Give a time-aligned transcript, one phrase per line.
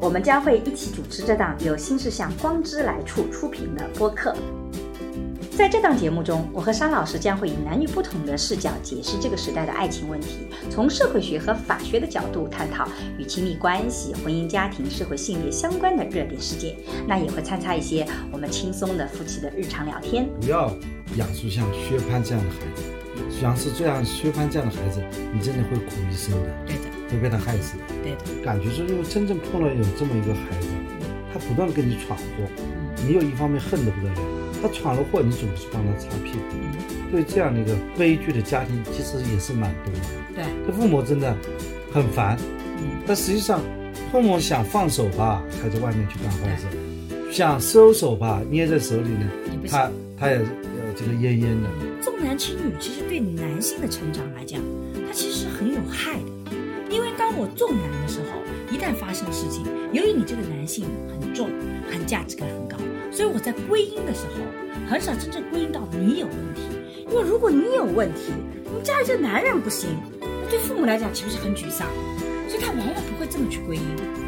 [0.00, 4.34] 我们将会一起主持这档由新世相光之来处出品的播客。
[5.50, 12.88] 在这档节目中，我和沙老师将会以男女不同的视角解释这个时代的爱情问题，从社会学和法学的角度探讨
[13.18, 16.74] 与亲密关系、婚姻家庭、社会性别相关的热点事件。
[17.06, 20.26] 那也会参差一些我们轻松的夫妻的日常聊天。
[20.40, 20.74] 不要
[21.16, 22.82] 养出像薛蟠这样的孩子，
[23.42, 27.84] 养出这样薛蟠这样的孩子，你真的会苦一生的，对的，会被他害死了。
[28.02, 30.68] 对的，感觉说，因为真正碰到有这么一个孩子，
[31.32, 32.24] 他不断的跟你闯祸，
[33.06, 34.20] 你有一方面恨得不得了，
[34.62, 36.56] 他闯了祸，你总是帮他擦屁股。
[37.12, 40.00] 对这样的一个悲剧的家庭，其实也是蛮多的。
[40.36, 41.36] 对，这父母真的
[41.92, 42.38] 很烦，
[43.04, 43.60] 但实际上，
[44.12, 46.66] 父母想放手吧，他在外面去干坏事；
[47.32, 49.28] 想收手吧，捏在手里呢
[49.68, 50.46] 他他也呃
[50.94, 51.68] 这个恹恹的。
[52.00, 54.60] 重男轻女其实对男性的成长来讲，
[55.08, 56.39] 它其实是很有害的。
[57.30, 58.42] 当我重男的时候，
[58.74, 61.48] 一旦发生事情，由于你这个男性很重，
[61.88, 62.76] 很价值感很高，
[63.12, 64.42] 所以我在归因的时候，
[64.90, 66.62] 很少真正归因到你有问题。
[67.08, 68.32] 因为如果你有问题，
[68.64, 71.86] 你家里这男人不行，那对父母来讲岂不是很沮丧？
[72.48, 73.84] 所以他往往不会这么去归因，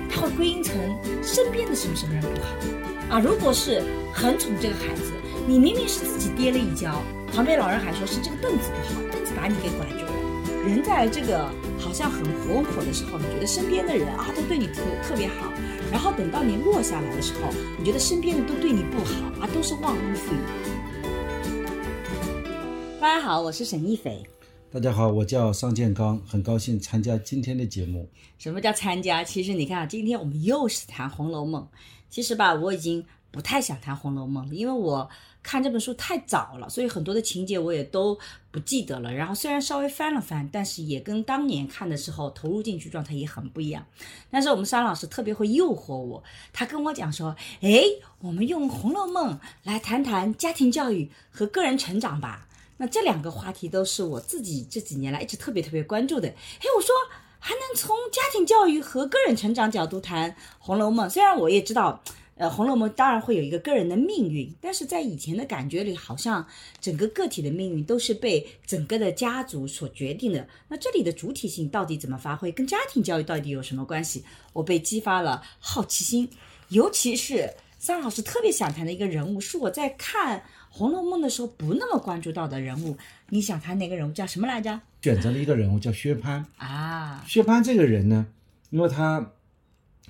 [0.09, 0.77] 他会归因成
[1.25, 3.17] 身边的什么什么人不好。
[3.17, 5.11] 啊，如果是很宠这个孩子，
[5.49, 7.03] 你明明是自己跌了一跤，
[7.35, 10.12] 旁边老人还说是这个凳子不好，凳子把你给拐住了。
[10.65, 15.53] 人在这个好像很红火的时候，你觉得身边的人啊都对你特特别好，
[15.91, 20.39] 然后等到你落下来的时候，你觉得身边的都对你不好啊，都是忘恩负义。
[23.01, 24.23] 大家好，我是沈一斐。
[24.71, 28.09] 大家好，我叫尚建刚，很高兴参加今天的节目。
[28.39, 29.25] 什么叫参加？
[29.25, 31.61] 其实你看啊，今天我们又是谈《红楼梦》。
[32.09, 35.09] 其实吧，我已经不太想谈《红楼梦》，因为我
[35.43, 38.17] 看这本书太早了，所以很多的情节我也都
[38.51, 39.13] 不记得了。
[39.13, 43.85] 然后虽然稍微翻了翻，但是也跟当年看的时候投入进去状态也很不一样。
[44.31, 46.23] 但是我们商老师特别会诱惑我，
[46.53, 47.83] 他跟我讲说：“哎，
[48.21, 49.35] 我们用《红楼梦》
[49.65, 52.47] 来谈谈家庭教育和个人成长吧。”
[52.79, 56.29] 那这两个话题都是我自己这几年来一直特别特别关注的。
[56.29, 56.95] 哎，我说
[57.39, 62.03] 还能从家庭教育和个人成长角度谈《红楼梦》，虽然我也知道，
[62.37, 66.45] 呃，《红楼梦》当然会有一个个人的命运，但是在以前的感觉里，好像
[66.81, 70.47] 整个个体的命运都是被整个的家族所决定的。
[70.67, 74.25] 那这里的主体性到底怎么发挥，跟家庭教育到底有什么关系？
[74.53, 76.29] 我被激发了好奇心，
[76.69, 80.39] 尤其是张老师特别想谈的一个人物，是我在看
[80.71, 82.97] 《红楼梦》的时候不那么关注到的人物。
[83.29, 84.13] 你想谈哪个人物？
[84.13, 84.81] 叫什么来着？
[85.03, 86.45] 选择了一个人物叫薛蟠。
[86.57, 88.27] 啊，薛蟠这个人呢，
[88.71, 89.33] 因为他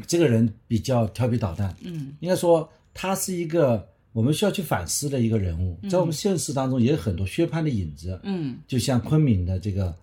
[0.07, 2.15] 这个人比较调皮捣蛋，嗯。
[2.21, 8.59] 应该说他是一个我们需要去反思的一个人物，在我们现实当中也有很多薛蟠的影子，嗯。
[8.67, 9.95] 就像昆明的这个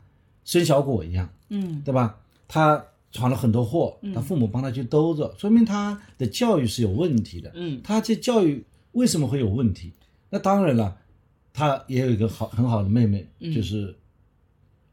[0.43, 1.81] 孙小果一样，嗯。
[1.83, 2.17] 对吧？
[2.47, 7.51] 他闯了很多祸，他父母帮他去兜着，说明他的教育是有问题的。
[7.55, 7.79] 嗯。
[7.83, 9.93] 他这教育为什么会有问题？
[10.29, 10.97] 那当然了，
[11.53, 13.95] 他也有一个好很好的妹妹，就是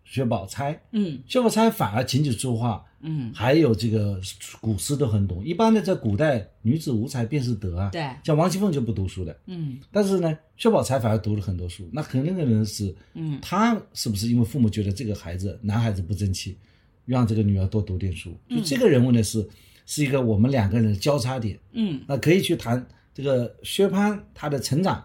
[0.05, 0.81] 薛宝钗。
[0.93, 1.23] 嗯。
[1.27, 4.21] 薛宝钗反而琴棋书画，嗯还有这个
[4.61, 5.45] 古诗都很懂。
[5.45, 7.89] 一般的在古代，女子无才便是德啊。
[7.91, 11.89] 对像王熙凤就不读书的，嗯但是呢，薛宝钗反而读了很多书。
[11.93, 16.59] 那肯定可能是，嗯她是不是因为父母觉得这个孩子男孩子不争气，
[17.05, 18.37] 让这个女儿多读点书？
[18.51, 19.49] 就这个人物呢，是
[19.87, 21.59] 是一个我们两个人的交叉点。
[21.73, 22.85] 嗯那可以去谈
[23.15, 25.05] 这个薛蟠他的成长，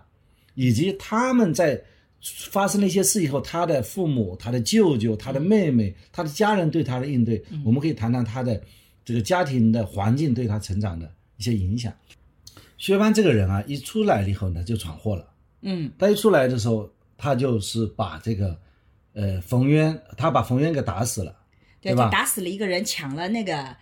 [0.55, 1.81] 以及他们在
[2.21, 8.61] 发生了一些事以后，他的父母、他的舅舅、他的妹妹、他的家人对他的应对，我们可以谈谈他的
[9.03, 11.91] 这个家庭的环境对他成长的一些影响。
[12.77, 15.27] 薛蟠这个人啊，一出来了以后呢，就闯祸了。
[15.63, 18.57] 嗯他一出来的时候，他就是把这个
[19.13, 21.35] 呃冯渊，他把冯渊给打死了，
[21.79, 23.75] 对，对吧打死了一个人，抢了那个，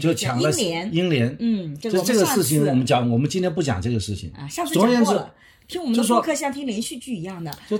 [0.00, 0.94] 就抢了英莲。
[0.94, 1.36] 英莲。
[1.38, 5.32] 嗯，就这这个事情我们讲，我们今天不讲这个事情啊，上次讲过了，
[5.66, 7.50] 听我们的就说播客像听连续剧一样的。
[7.68, 7.78] 就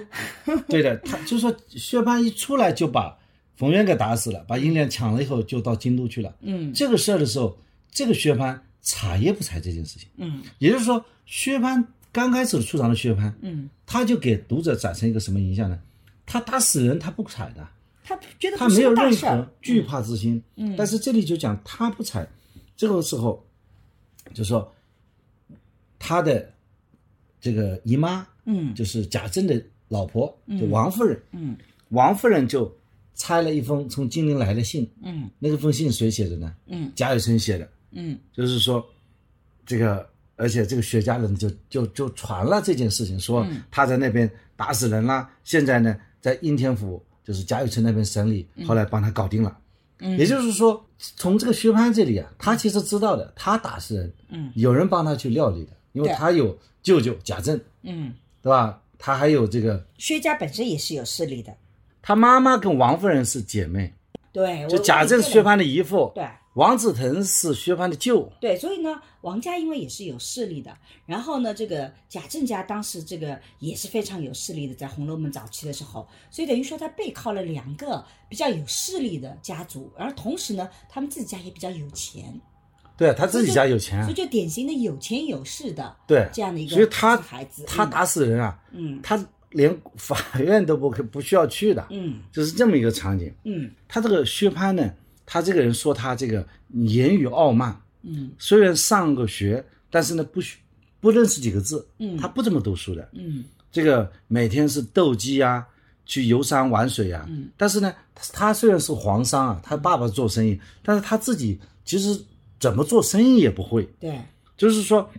[0.68, 3.18] 对的， 他就说薛蟠一出来就把
[3.56, 6.34] 冯渊给打死了，把英莲抢了以后就到京都去了。
[6.40, 7.56] 嗯这个事儿的时候，
[7.90, 15.78] 这个薛蟠踩也不踩这件事情，嗯也就是说，薛蟠刚开始出场的薛蟠，嗯，他就给读者产生一个什么影响呢？
[16.26, 17.68] 他打死人他不踩的，
[18.02, 19.48] 他觉得他没有任何。
[19.60, 20.42] 惧怕之心。
[20.56, 22.26] 嗯但是这里就讲他不踩，
[22.76, 23.44] 这个时候
[24.32, 24.72] 就说
[25.98, 26.53] 他的
[27.44, 28.74] 这个姨妈，嗯。
[28.74, 31.54] 就是贾政的老婆，就王夫人，嗯。
[31.90, 32.74] 王夫人就
[33.14, 35.28] 拆了一封从金陵来的信，嗯。
[35.38, 36.54] 那个封信谁写的呢？
[36.68, 36.90] 嗯。
[36.94, 38.18] 贾雨村写的，嗯。
[38.32, 38.82] 就是说，
[39.66, 43.62] 这个，而且这个薛家人就就就传了这件事情，说嗯。
[43.70, 49.58] 他在那边打死人啦，现在呢在应天府，就是贾雨村那边审理，后来帮他搞定了。
[49.98, 50.16] 嗯。
[50.18, 54.50] 也就是说，从这个薛蟠这里啊，他其实知道的，他打死人，嗯。
[54.54, 58.82] 有人帮他去料理的，因为他有舅舅贾政，嗯，对吧？
[58.98, 61.56] 他还有这个，薛家本身也是有势力的，
[62.02, 63.92] 他妈妈跟王夫人是姐妹，
[64.32, 66.28] 对，我就贾政是薛蟠的姨父，对。
[66.54, 70.72] 王子腾是薛蟠的舅，对，所以呢，王家因为也是有势力的，
[71.04, 82.40] 然后呢，这个贾政家当时这个也是非常有势力的，在《红楼梦》早期的时候，所以等于说他背靠了两个比较有势力的家族，而同时呢，他们自己家也比较有钱，
[82.96, 84.04] 对他自己家有钱啊。
[84.04, 89.00] 所以，就典型的有钱有势的对，这样的一个所以他孩子，他打死人啊，嗯。
[89.02, 92.20] 他连法院都不可不需要去的，嗯。
[92.32, 93.32] 就是这么一个场景。
[93.44, 93.70] 嗯。
[93.88, 94.92] 他这个薛蟠呢，
[95.26, 98.30] 他这个人说他这个言语傲慢，嗯。
[98.38, 100.56] 虽然上过学，但是呢不学
[101.00, 102.16] 不认识几个字，嗯。
[102.16, 103.08] 他不怎么读书的。
[103.12, 103.44] 嗯。
[103.72, 105.66] 这个每天是斗鸡啊，
[106.06, 107.26] 去游山玩水啊。
[107.28, 107.48] 嗯。
[107.56, 107.92] 但是呢，
[108.32, 112.20] 他虽然是皇商啊，他爸爸做生意，但是他自己其实
[112.64, 113.84] 怎么做生意也不会。
[114.00, 114.18] 对，
[114.56, 115.10] 就是说，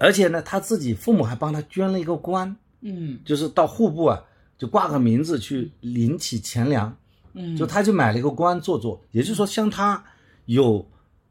[0.00, 3.20] 而且呢，他自己父母还帮他捐了一个官，嗯。
[3.24, 4.20] 就是到户部啊，
[4.58, 6.92] 就挂个名字去领取钱粮。
[7.34, 10.02] 嗯，就他就买了一个官做做，也就是说，像他
[10.46, 10.84] 有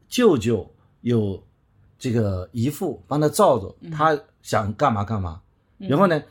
[0.08, 0.66] 舅舅，
[1.02, 1.44] 有
[1.98, 3.90] 这个姨父帮他罩着，嗯。
[3.90, 5.42] 他想干嘛干嘛。
[5.76, 6.22] 然后呢，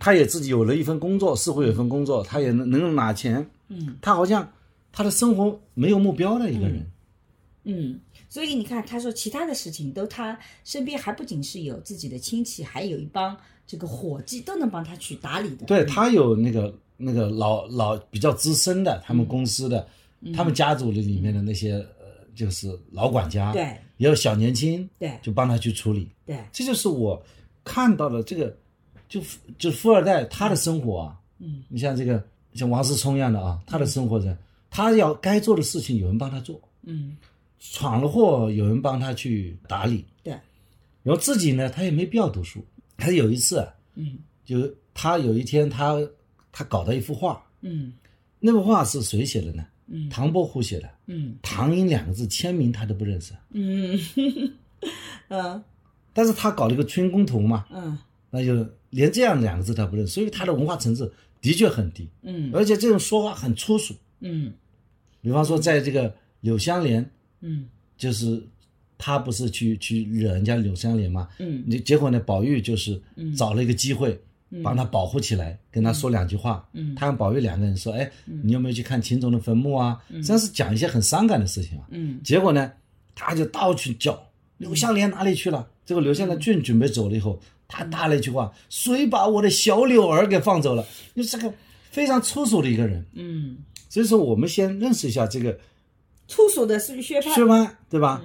[0.00, 3.48] 他也自己有了一份工作，似乎有一份工作，他也能能拿钱。
[3.68, 3.96] 嗯。
[4.00, 4.50] 他好像
[4.90, 6.90] 他的生活没有目标的一个人。
[7.70, 13.36] 嗯，所以你看，他说其他的事情都他身边还不仅是有自己的亲戚，还有一帮
[13.66, 15.66] 这个伙计都能帮他去打理的。
[15.66, 19.88] 对他有那个那个老老比较资深的，他们公司的，
[20.34, 23.76] 他们家族里里面的那些呃，就是老管家，对。
[23.96, 25.18] 也有小年轻，对。
[25.20, 26.08] 就帮他去处理。
[26.24, 27.20] 对，这就是我
[27.64, 28.56] 看到了这个，
[29.08, 29.20] 就
[29.58, 32.24] 就富二代他的生活啊，嗯，你像这个
[32.54, 34.36] 像王思聪一样的啊，他的生活是，
[34.70, 37.16] 他要该做的事情有人帮他做，嗯
[37.58, 40.32] 闯了祸有人帮他去打理，对，
[41.02, 42.64] 然后自己呢，他也没必要读书。
[42.96, 44.18] 他有一次啊，嗯。
[44.44, 45.98] 就他有一天他
[46.50, 47.92] 他搞到一幅画，嗯。
[48.40, 49.66] 那幅画是谁写的呢？
[49.86, 50.08] 嗯。
[50.08, 51.36] 唐伯虎写的，嗯。
[51.42, 53.98] 唐寅两个字签名他都不认识，嗯。
[55.28, 55.62] 嗯。
[56.12, 57.98] 但是他搞了一个春宫图嘛，嗯。
[58.30, 62.50] 那就连这样两个字他不认识，所以他的文化层次的确很低，嗯。
[62.54, 63.94] 而且这种说话很粗俗。
[64.20, 64.52] 嗯。
[65.20, 67.08] 比方说，在这个柳湘莲，
[67.40, 68.42] 嗯就是
[68.96, 73.00] 他不是去去惹人家柳湘莲嘛，嗯你结果呢，宝玉就是
[73.36, 74.20] 找了一个机会，
[74.62, 76.68] 帮他保护起来，跟他说两句话。
[76.72, 81.86] 嗯他跟宝玉两个人说：“哎，你有没有去看秦总的坟墓啊？”嗯，真是讲一些很伤感的事情啊。
[81.90, 82.72] 嗯结果呢，
[83.14, 84.20] 他就到处叫
[84.56, 85.68] 柳湘莲哪里去了？
[85.84, 91.52] 这个柳湘莲正准备走了以后，他搭了一句话：“谁把我的小柳儿给放走了？”就是这个
[91.90, 93.04] 非常粗俗的一个人。
[93.14, 93.58] 嗯，
[93.88, 95.58] 所以说，我们先认识一下这个
[96.28, 97.34] 粗俗的是薛蟠。
[97.34, 98.22] 薛蟠，对吧？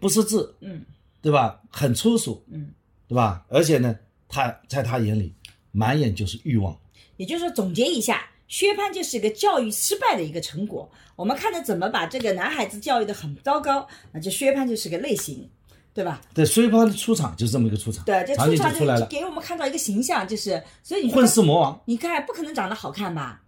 [0.00, 0.84] 不识字，嗯
[1.22, 1.58] 对吧？
[1.70, 2.70] 很粗俗，嗯，
[3.08, 3.46] 对吧？
[3.48, 3.96] 而且呢，
[4.28, 5.32] 他在他眼里
[5.72, 6.76] 满眼就是欲望。
[7.16, 10.90] 也就是说，总结一下，薛蟠就是一个教育失败的一个成果。
[11.16, 15.48] 我们看着怎么把这个男孩子教育的很糟糕，那就薛蟠就是个类型，
[15.94, 16.20] 对吧？
[16.34, 21.80] 对，薛蟠的出场就是这么一个出场，对，这出场就给我们看到一个形象，就是所以你混世魔王。
[21.86, 23.40] 你看不可能长得好看吧？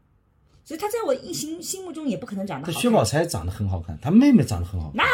[0.66, 2.82] 所以他在我一心心目中也不可能长得好看。
[2.82, 5.04] 薛宝钗长得很好看，她妹妹长得很好看，那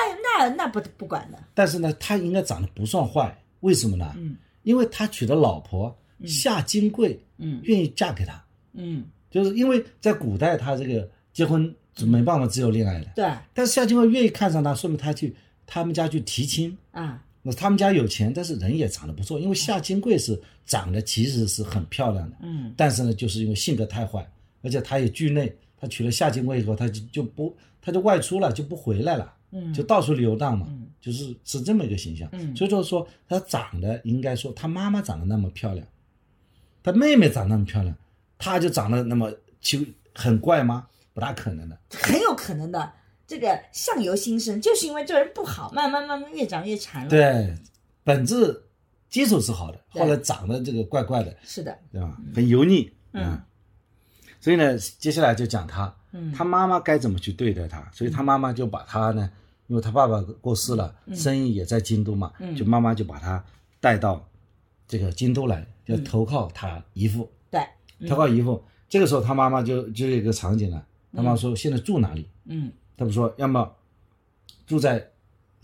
[0.47, 4.15] 那那不不管的，但是呢，她应该长得不算坏，为什么呢？
[4.17, 5.95] 嗯，因为他娶的老婆
[6.25, 8.43] 夏金桂，嗯愿意嫁给他，
[8.73, 16.75] 嗯，就是因为在古代他这个结婚没办法只有恋爱的，对但是夏金桂愿意看上他，说明他去他们家去提亲。
[16.93, 24.27] 啊，那他们家有钱，但是人也长得不错，因为夏金桂是长得其实是很漂亮的，嗯但是呢，就是因为性格太坏，
[24.63, 32.29] 而且他也惧内，他娶了夏金桂以后，他就就不他就外出了，就不回来了，嗯就到处游荡嘛，嗯就是是这么一个形象。
[32.33, 35.87] 嗯所以说说他长得应该说他妈妈长得那么漂亮，
[36.83, 37.97] 他妹妹长得那么漂亮，
[38.39, 39.79] 他就长得那么就
[40.15, 40.87] 很怪吗？
[41.15, 41.79] 不大可能的。
[41.91, 42.93] 很有可能的。
[43.25, 47.57] 这个相由心生，就是因为这人不好，慢慢慢慢越长越馋了。，对，
[48.05, 48.63] 本质
[49.09, 52.15] 基础是好的，后来长得这个怪怪的，是的，对吧？
[52.35, 53.41] 很油腻，嗯，
[54.43, 56.33] 所以呢，接下来就讲他，嗯。
[56.33, 59.31] 他妈妈该怎么去对待他，所以他妈妈就把他呢，
[59.69, 62.57] 因为他爸爸过世了，生意也在京都嘛，嗯。
[62.57, 63.43] 就妈妈就把他
[63.81, 64.29] 带到
[64.89, 67.61] 这个京都来，要投靠他姨父，对，
[68.09, 68.61] 投靠姨父。
[68.89, 70.85] 这个时候他妈妈就就有一个场景了，
[71.15, 72.27] 他妈妈说现在住哪里？
[72.47, 72.73] 嗯。
[72.97, 73.73] 他们说要么
[74.67, 75.09] 住在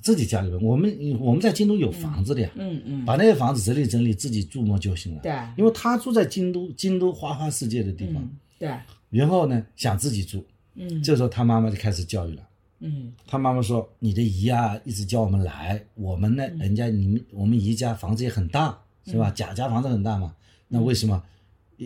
[0.00, 5.20] 自己家里边，我们我们在京都有房子的呀，嗯嗯，把那些房子整理整理，自己住嘛就行了。
[5.20, 8.68] 对，因为他住在京都，京都花花世界的地方，嗯对，
[9.10, 12.48] 然后呢想自己住，嗯这时候他妈妈就开始教育了。
[12.80, 19.30] 嗯他妈妈说：“你的姨啊，一直叫我们来，我们呢，人家你们我们姨家房子也很大，是吧？
[19.32, 20.34] 贾家房子很大嘛，
[20.68, 21.20] 那为什么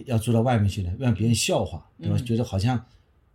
[0.04, 0.92] 要住到外面去呢？
[0.98, 2.18] 让别人笑话，对吧？
[2.18, 2.84] 觉得好像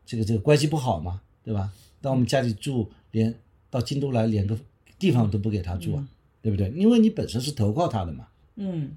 [0.05, 1.71] 这个这个关系不好嘛，对吧？
[1.99, 3.33] 到我们家里住，连
[3.71, 4.55] 到京都来，连个
[4.99, 6.07] 地方都不给他住啊，
[6.43, 6.69] 对不对？
[6.71, 8.91] 因为你本身是投靠他的嘛，嗯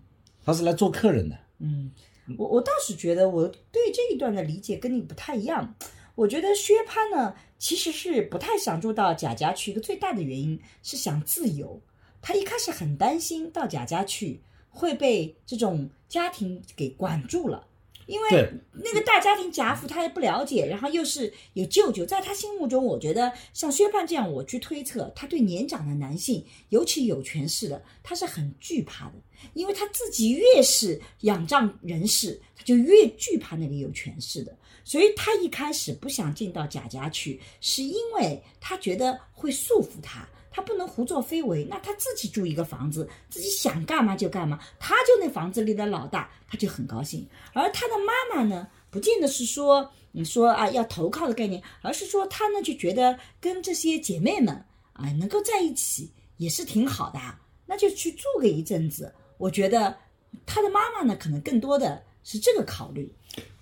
[0.45, 1.39] 他是来做客人的。
[1.61, 1.91] 嗯，
[2.39, 5.75] 我我倒是觉得我对这一段的理解跟你不太一样。
[6.15, 11.81] 我觉得薛蟠呢，其实是不太想住到贾家去，一个最大的原因是想自由。
[12.21, 17.67] 他一开始很担心到贾家去会被这种家庭给管住了，
[18.11, 29.15] 因为那个大家庭贾府他也不了解，然后又是有舅舅，在他心目中，我觉得像薛蟠这样，我去推测，他对年长的男性，尤其有权势的，他是很惧怕的，
[29.55, 40.29] 因为他自己越是仰仗人势，他就越惧怕那个有权势的，所以他一开始不想进到贾家去，是因为他觉得会束缚他。
[40.51, 47.27] 他不能胡作非为，那他自己住一个房子，自己想干嘛就干嘛，他就那房子里的老大，他就很高兴。
[47.53, 54.55] 而他的妈妈呢，不见得是说你说啊要投靠的概念，而是说他呢就觉得跟这些姐妹们
[54.93, 59.13] 啊能够在一起也是挺好的啊，那就去住个一阵子。
[59.39, 59.97] 我觉得
[60.45, 63.11] 他的妈妈呢，可能更多的是这个考虑。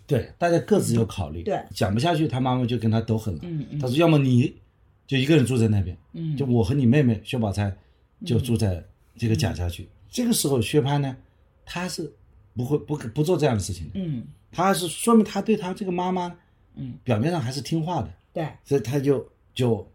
[0.07, 1.43] 对，大家各自有考虑。
[1.43, 3.41] 对讲不下去，他妈妈就跟他斗狠了。
[3.43, 4.57] 嗯嗯他说：“要么你
[5.09, 7.75] 就一个人住在那边，嗯就我和你妹妹薛宝钗
[8.27, 8.85] 就住在
[9.17, 9.89] 这个贾家去。
[10.11, 11.17] 这个时候，薛蟠呢，
[11.65, 12.13] 他是
[12.55, 13.93] 不会不不做这样的事情的。
[13.95, 14.23] 嗯
[14.53, 16.35] 他是说明他对他这个妈妈，
[16.75, 19.91] 嗯，表面上还是听话的，对，所以他就就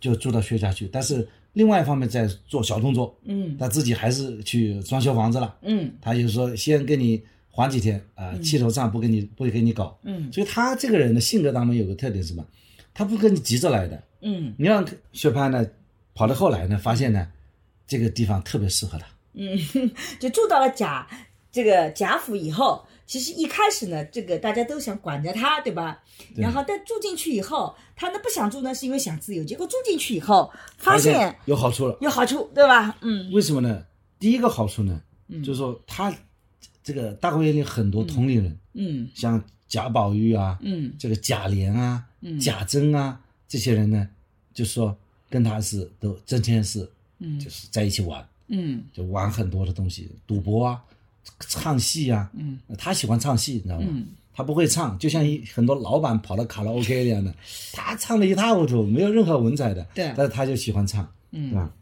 [0.00, 0.88] 就住到薛家去。
[0.92, 5.56] 但是另外一方面在做小动作，嗯他自己还是去装修房子了。
[5.62, 9.96] 嗯他就说先给你缓几天啊、气头上不给你不给你搞。
[10.02, 12.44] 嗯所以他这个人的性格当中有个特点是什么？
[12.92, 14.02] 他不跟你急着来的。
[14.20, 15.66] 嗯你让薛蟠呢，
[16.14, 17.28] 跑到后来呢，发现呢，
[17.86, 19.06] 这个地方特别适合他。
[19.32, 19.58] 嗯，
[20.20, 21.06] 就住到了贾
[21.52, 26.00] 这个贾府以后，其实一开始呢，这个大家都想管着他，对吧？
[26.34, 29.42] 对然后但住进去以后，他呢不想住呢，是因为想自由。
[29.42, 31.96] 结果住进去以后，发现有好处了。
[32.00, 32.96] 有好处，对吧？
[33.00, 33.84] 嗯为什么呢？
[34.18, 35.00] 第一个好处呢，
[35.42, 36.12] 就是说他
[36.82, 44.08] 这个大观园里很多同龄人，嗯像贾宝玉啊，嗯这个贾琏啊，嗯贾珍啊，这些人呢，
[44.54, 44.96] 就说
[45.28, 46.88] 跟他是都整天是，
[47.18, 47.38] 嗯。
[47.40, 48.84] 就是在一起玩，嗯。
[48.92, 50.80] 就玩很多的东西，赌博啊，
[51.40, 53.86] 唱戏啊，嗯，他喜欢唱戏，你知道吗？
[53.90, 54.06] 嗯。
[54.32, 57.34] 他不会唱，就像一很多老板跑到卡拉 OK 一样的，
[57.72, 60.14] 他唱的一塌糊涂，没有任何文采的，对。
[60.16, 61.50] 但是他就喜欢唱，嗯。
[61.50, 61.74] 对吧？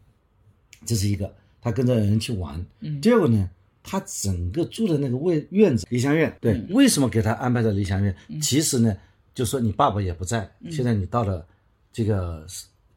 [0.85, 2.65] 这是一个，他跟着人去玩。
[2.79, 2.99] 嗯。
[2.99, 3.49] 第二个呢，
[3.83, 6.67] 他整个住的那个位院子，梨香院，对，嗯。
[6.71, 8.13] 为什么给他安排在梨香院？
[8.41, 8.97] 其实呢，
[9.35, 10.71] 就说你爸爸也不在，嗯。
[10.71, 11.45] 现在你到了
[11.91, 12.45] 这个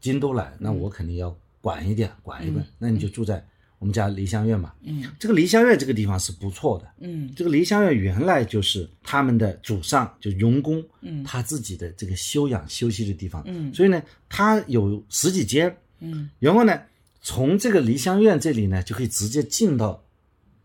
[0.00, 3.44] 京都来，那我肯定要管一点，管一管，那你就住在
[3.78, 4.72] 我们家梨香院嘛。
[4.82, 5.04] 嗯。
[5.18, 7.32] 这个梨香院这个地方是不错的，嗯。
[7.34, 11.22] 这个梨香院原来就是他们的祖上，就荣公，嗯。
[11.24, 13.72] 他自己的这个休养休息的地方，嗯。
[13.72, 16.30] 所以呢，他有十几间，嗯。
[16.38, 16.80] 然后呢，
[17.20, 20.02] 从这个梨香院这里呢，就可以直接进到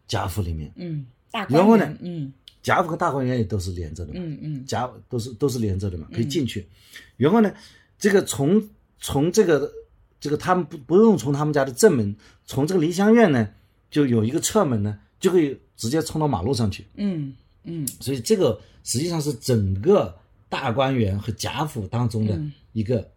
[0.08, 2.34] 贾府里面，嗯，大然后呢嗯。
[2.64, 4.66] 贾府和大观园也都是连着的嘛，嗯嗯。
[4.66, 6.68] 贾都是都是连着的嘛，可以进去。
[7.16, 7.54] 然后呢，
[7.98, 9.72] 这个从从这个
[10.20, 13.50] 这个他们不不用从他们家的正门，从这个梨香院呢，
[13.90, 16.86] 就有一个侧门呢，就可以直接冲到马路上去。
[16.96, 20.18] 嗯嗯所以这个实际上是整个
[20.50, 23.12] 大观园和贾府当中的嗯一个、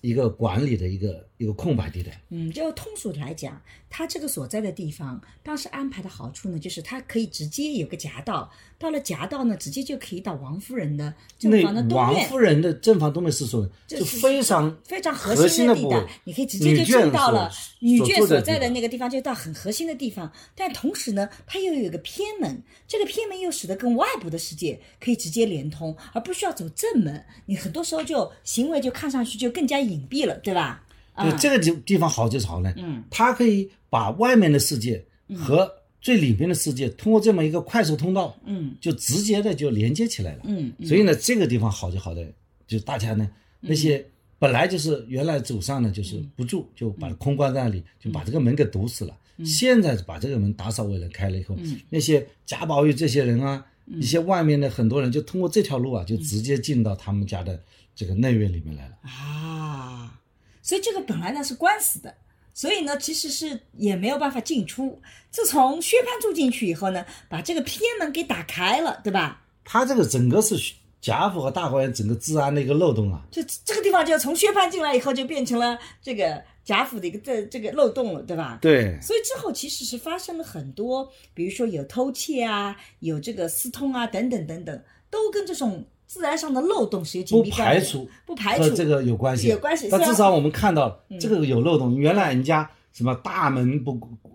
[0.00, 2.20] 一个管理的一个一个空白地带。
[2.28, 20.30] 嗯，就通俗的来讲，它这个所在的地方，当时安排的好处呢，就是它可以直接有个夹道，到了夹道呢，直接就可以到王夫人的正房的东院，王夫人的正房东面是说，就非常非常核核心的地带你可以直接就进到了女眷所在的那个地方，就到很核心的地方。
[20.54, 27.24] 但同时呢，它又有一个偏门，这个偏门又使得跟外部的世界可以直接连通，而不需要走正门。
[27.46, 30.84] 你很多时候就行为就看上去就更加隐蔽了，对吧？
[31.20, 35.04] 啊对，这个地地方好就是好呢，嗯，它可以把外面的世界
[35.36, 38.74] 和最里面的世界通过这么一个快速通道，嗯。
[38.80, 40.40] 就直接的就连接起来了。
[40.44, 40.86] 嗯嗯。
[40.86, 42.26] 所以呢，这个地方好就好在，
[42.66, 44.04] 就大家呢那些
[44.38, 49.14] 本来就是原来祖上呢就是不住，就把它空关在那里，就把这个门给堵死了。
[49.44, 51.78] 现在把这个门打扫为了开了以后，嗯。
[51.90, 57.62] 那些贾宝玉这些人啊，一些外面的很多人就通过这条路啊，就直接进到他们家的
[57.94, 58.96] 这个内院里面来了。
[59.02, 60.19] 啊，
[60.62, 62.14] 所以这个本来呢是关死的，
[62.52, 65.00] 所以呢其实是也没有办法进出。
[65.30, 69.42] 自从薛蟠住进去以后呢，把这个偏门给打开了，对吧？
[69.64, 70.56] 他这个整个是
[71.00, 73.22] 贾府和大观园整个治安的一个漏洞啊。
[73.30, 78.58] 就这个地方就从薛蟠进来以后，就变成了这个贾府的一个这这个漏洞了，对吧？
[78.60, 93.94] 对，所以之后其实是发生了很多，比如说有偷窃啊，有这个私通啊，等等等等，都跟这种自然上的漏洞是有紧不排除不排除和这个有关系，有关系但至少我们看到这个有漏洞，原来人家什么大门不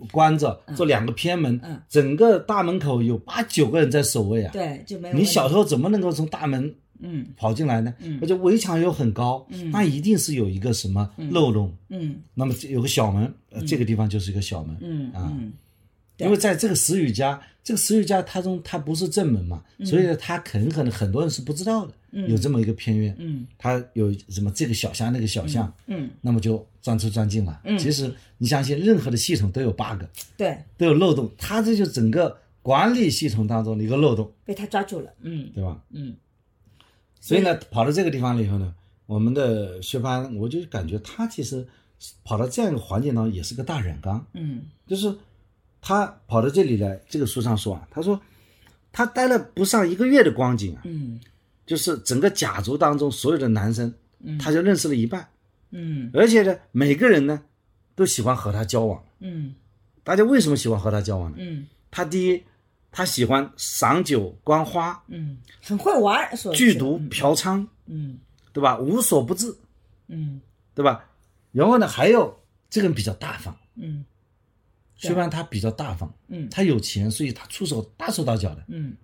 [0.10, 1.78] 关着，做两个偏门，嗯。
[1.90, 4.54] 整个大门口有八九个人在守卫啊。
[4.54, 7.26] 对就没有你小时候怎么能够从大门嗯。
[7.36, 7.94] 跑进来呢？
[8.00, 8.20] 嗯。
[8.22, 9.70] 而且围墙又很高，嗯。
[9.70, 11.76] 那一定是有一个什么漏洞。
[11.90, 12.16] 嗯。
[12.34, 14.78] 那么这有个小门，呃这个地方就是一个小门。
[14.80, 15.30] 嗯啊
[16.18, 19.86] 因为在这个石宇家，这个石宇家他中他不是正门嘛，嗯。
[19.86, 21.94] 所以呢，他很可能很多人是不知道的，
[22.28, 23.46] 有这么一个偏院，嗯。
[23.58, 27.60] 它有什么这个小巷那个小巷，嗯，那么就钻出钻进了。
[27.64, 27.78] 嗯。
[27.78, 30.04] 其实你相信，任何的系统都有 bug，
[30.38, 35.50] 对，都有漏洞，他这就整个管理系统当中的一个漏洞，被他抓住了，嗯。
[35.54, 35.82] 对吧？
[35.92, 36.16] 嗯。
[37.20, 38.74] 所以呢，跑到这个地方了以后呢，
[39.08, 41.68] 我们的薛蟠，我就感觉他其实
[42.24, 44.26] 跑到这样一个环境当中，也是个大染缸。
[44.34, 44.62] 嗯。
[44.88, 45.14] 就是
[45.88, 48.20] 他跑到这里来，这个书上说啊，他说
[48.92, 51.22] 他待了不上一个月的光景啊，嗯。
[51.64, 53.94] 就是整个甲族当中所有的男生，
[54.40, 55.28] 他就认识了一半，
[55.70, 56.10] 嗯。
[56.12, 57.44] 而且呢，每个人呢
[57.94, 59.04] 都喜欢和他交往。
[59.20, 59.54] 嗯。
[60.04, 61.38] 大家为什么喜欢和他交往呢？
[61.40, 61.68] 嗯。
[61.92, 62.44] 他第一，
[62.92, 68.18] 他喜欢赏酒观花、嗯，很会玩，剧毒嫖娼，嗯。
[68.52, 68.80] 对吧？
[68.80, 69.56] 无所不至，
[70.08, 70.42] 嗯。
[70.74, 71.06] 对吧？
[71.52, 72.40] 然后呢，还有
[72.72, 74.04] 这个人比较大方，嗯
[74.96, 78.64] 薛蟠他比较大方，嗯他有钱，所以他出手大手大脚的。
[78.68, 78.96] 嗯。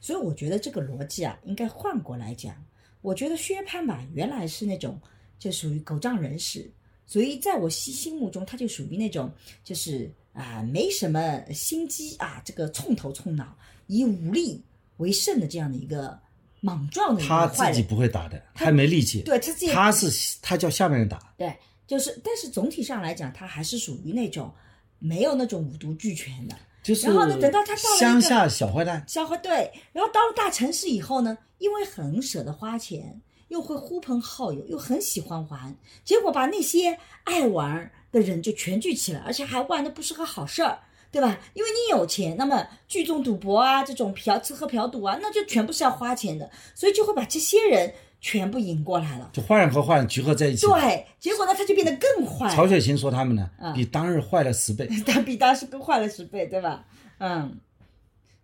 [0.00, 2.54] 所以我觉得这个逻辑啊，应该换过来讲。
[3.02, 5.00] 我觉得薛蟠吧，原来是那种
[5.38, 6.68] 就属于狗仗人势，
[7.06, 9.32] 所以在我心心目中，他就属于那种
[9.62, 13.56] 就是啊、没什么心机啊，这个冲头冲脑，
[13.86, 14.62] 以武力
[14.98, 16.18] 为胜的这样的一个
[16.60, 17.82] 莽撞的一他自己。
[17.82, 19.22] 不会打的，他没力气。
[19.22, 24.52] 对他自己他是他叫下面人打，对，就是，但是总体上来讲，他还是属于那种
[24.98, 26.54] 没有那种五毒俱全的。
[26.82, 40.78] 就是然后呢等到他到了乡下小坏蛋，小坏对，然后到了大城市以后呢，因为很舍得花钱，又会呼朋好友，又很喜欢玩，结果把那些爱玩的人就全聚起来，而且还玩的不是个好事儿，
[41.10, 41.40] 对吧？
[41.54, 47.92] 因为你有钱，那么聚众赌博啊，这种嫖吃喝嫖赌啊，那就全部是要花钱的，所以就会把这些人
[48.26, 49.30] 全部引过来了。
[49.32, 52.52] 就坏人和坏人聚合在一起。，对，结果呢，他就变得更坏。
[52.52, 54.88] 曹雪芹说他们呢嗯，比当日坏了十倍。
[55.06, 56.84] 他比当时更坏了十倍，对吧？
[57.18, 57.56] 嗯，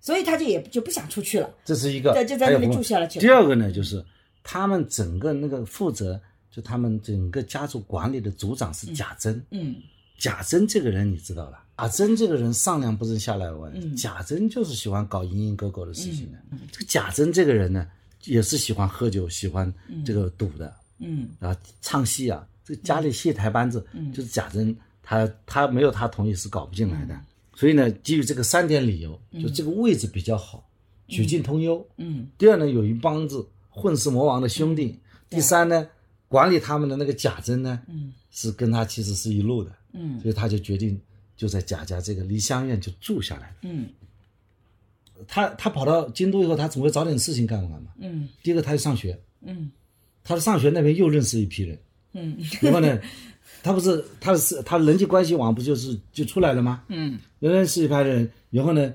[0.01, 1.51] 所以他就也就不想出去了。
[1.64, 4.05] 这是一个，对就在那边住下了第二个呢，就是
[4.45, 9.45] 他们整个那个负责，就他们整个家族管理的族长是贾珍。
[9.51, 9.75] 嗯
[10.16, 16.38] 贾珍这个人你知道了，贾珍这个人上梁不正下梁歪，嗯贾珍就是喜欢搞蝇营狗苟的事情的。
[16.71, 17.88] 这个贾珍这个人呢，
[18.25, 19.73] 也是喜欢喝酒，喜欢
[20.05, 20.75] 这个赌的。
[20.99, 21.29] 嗯。
[21.41, 27.21] 啊，唱戏啊，这家里戏台班子，就是贾珍，他他没有他同意是搞不进来的。
[27.55, 30.69] 所以呢，基于这个三点理由，就这个位置比较好，
[31.09, 31.87] 曲径通幽。
[31.97, 32.27] 嗯。
[32.39, 34.99] 第二呢，有一帮子混世魔王的兄弟。
[35.29, 35.89] 第三呢，
[36.29, 38.13] 管理他们的那个贾珍呢，嗯。
[38.31, 40.19] 是跟他其实是一路的，嗯。
[40.21, 40.99] 所以他就决定
[41.37, 43.57] 就在贾家这个梨香院就住下来了。
[43.63, 43.87] 嗯
[45.29, 47.91] 他他跑到京都以后，他总会找点事情干干嘛？
[47.99, 48.29] 嗯。
[48.43, 49.71] 第一个，他去上学，嗯。
[50.25, 51.79] 他的上学那边又认识一批人，
[52.13, 52.37] 嗯。
[52.61, 52.99] 然后呢，
[53.63, 56.85] 他不是他是他人际关系网不就是就出来了吗？
[56.89, 57.19] 嗯。
[57.41, 58.93] 认识一批人，然后呢，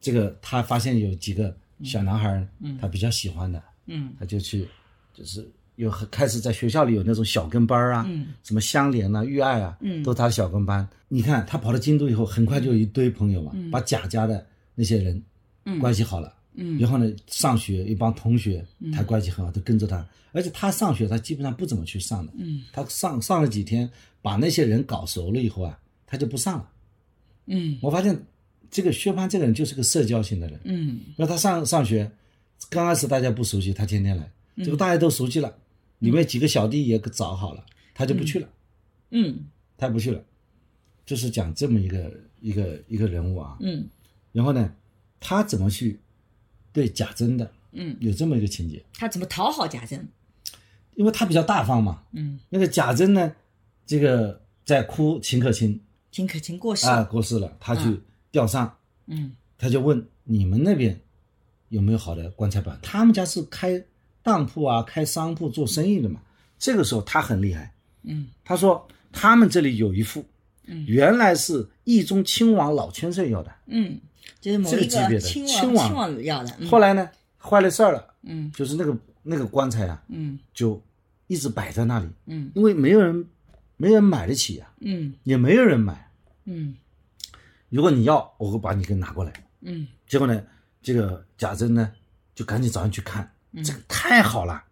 [0.00, 2.78] 这个他发现有几个小男孩，嗯。
[2.80, 4.12] 他比较喜欢的，嗯。
[4.18, 4.66] 他就去，
[5.12, 8.28] 就是有开始在学校里有那种小跟班啊，嗯。
[8.42, 10.02] 什么相连啊、玉爱啊，嗯。
[10.02, 10.88] 都是他的小跟班。
[11.08, 15.20] 你看他跑到京都以后，很快就有一堆朋友嘛，把贾家的那些人
[15.80, 16.34] 关系好了。
[16.54, 16.78] 嗯。
[16.78, 20.06] 然后呢，上学一帮同学，他关系很好，都跟着他。
[20.32, 22.32] 而且他上学，他基本上不怎么去上的。
[22.36, 22.62] 嗯。
[22.72, 23.90] 他上上了几天，
[24.22, 26.70] 把那些人搞熟了以后啊，他就不上了。
[27.46, 27.78] 嗯。
[27.82, 28.20] 我发现
[28.70, 30.60] 这个薛蟠这个人就是个社交型的人。
[30.64, 31.00] 嗯。
[31.16, 32.10] 那他上上学，
[32.68, 34.64] 刚开始大家不熟悉，他天天来，嗯。
[34.64, 35.56] 结果大家都熟悉了，
[35.98, 38.48] 里面几个小弟也找好了，他就不去了，
[39.10, 39.46] 嗯。
[39.76, 40.22] 他不去了，
[41.06, 43.56] 就是讲这么一个一个一个人物啊。
[43.60, 43.88] 嗯。
[44.32, 44.72] 然后呢，
[45.20, 46.00] 他怎么去
[46.72, 50.08] 对贾珍的，嗯，有这么一个情节，他怎么讨好贾珍？
[50.94, 52.02] 因为他比较大方嘛。
[52.12, 52.40] 嗯。
[52.48, 53.32] 那个贾珍呢，
[53.86, 55.80] 这个在哭秦可卿。
[56.10, 59.32] 秦可卿过世，啊过世了，他去嗯吊丧，嗯。
[59.56, 60.98] 他就问你们那边
[61.68, 62.78] 有没有好的棺材板？
[62.82, 63.82] 他们家是开
[64.22, 66.20] 当铺啊，开商铺做生意的嘛。
[66.58, 68.28] 这个时候他很厉害，嗯。
[68.44, 70.24] 他说他们这里有一副，嗯
[70.86, 73.98] 原来是义中亲王老千岁要的，嗯，
[74.40, 75.74] 就是某一这个级别的亲亲王。
[75.74, 76.68] 王亲王要的，嗯。
[76.68, 78.50] 后来呢坏了事儿了，嗯。
[78.52, 80.38] 就是那个那个棺材啊，嗯。
[80.54, 80.80] 就
[81.26, 82.50] 一直摆在那里，嗯。
[82.54, 83.26] 因为没有人
[83.76, 85.14] 没人买得起呀、嗯。
[85.24, 86.10] 也没有人买。
[86.44, 86.74] 嗯。
[87.68, 89.32] 如果你要，我会把你给拿过来。
[89.62, 89.86] 嗯。
[90.06, 90.42] 结果呢，
[90.82, 91.92] 这个贾珍呢
[92.34, 93.32] 就赶紧找人去看，
[93.64, 94.64] 这个太好了，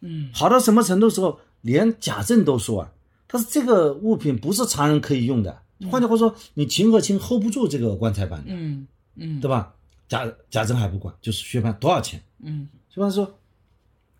[0.00, 0.30] 嗯。
[0.32, 2.92] 好到什么程度时候，连贾政都说啊，
[3.34, 5.60] 他说这个物品不是常人可以用的。
[5.90, 9.74] 换句话说，你秦可卿 hold 不住这个棺材板的，嗯嗯对吧？
[10.06, 12.22] 贾贾政还不管，就是薛蟠多少钱？
[12.38, 13.36] 嗯薛蟠说，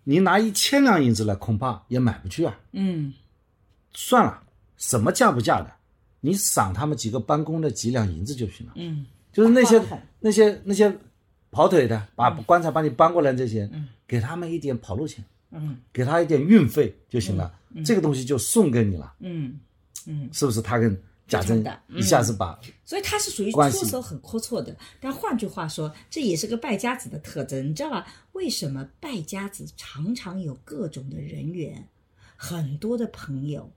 [0.03, 2.59] 你拿一千两银子来，恐怕也买不去啊。
[2.73, 3.15] 嗯
[3.93, 4.43] 算了，
[4.79, 5.71] 什么价不价的，
[6.21, 8.73] 你赏他们几个帮工的几两银子就行了。
[8.75, 9.81] 嗯就是那些
[10.19, 10.93] 那些那些
[11.53, 15.25] 跑腿的，把棺材把你搬过来这些，嗯给他们一点跑路钱，
[15.55, 19.59] 嗯给他一点运费就行了，这个东西就送给你了，嗯
[20.07, 20.61] 嗯，是不是？
[20.61, 24.77] 他跟贾政一下子把，所以他是属于出手很阔绰的。
[25.01, 28.07] 但换句话说，这也是个败家子的特征，你知道吧？
[28.33, 31.89] 为什么败家子常常有各种的人缘，
[32.37, 33.71] 很多的朋友？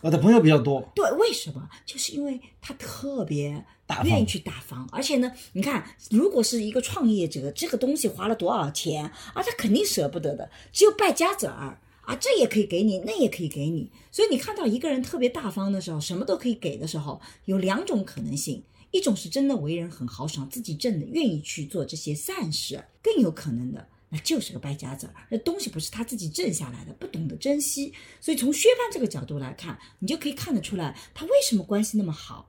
[0.00, 1.68] 我的朋友比较多，对，为什么？
[1.84, 3.64] 就是因为他特别
[4.04, 10.50] 愿意去大方，而且呢，你看，如果是一个创业者，这个东西花了多少钱啊，他肯定舍不得的。
[10.72, 13.90] 只有败家子儿啊，这也可以给你，那也可以给你。
[14.10, 18.62] 所以你看到一个人特别大方的时候，什么都可以给的时候，有两种可能性。
[18.90, 25.14] 一种是真的为人很豪爽，自己挣的，愿意去做这些善事，更有可能的，那就是个败家子儿。
[25.28, 27.92] 那东西不是他自己挣下来的，不懂得珍惜。
[28.20, 32.48] 所以从薛蟠这个角度来看，你就可以看得出来，他为什么关系那么好，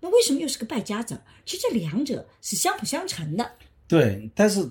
[0.00, 1.22] 那为什么又是个败家子儿？
[1.46, 3.52] 其实这两者是相辅相成的。
[3.88, 4.70] 对，但是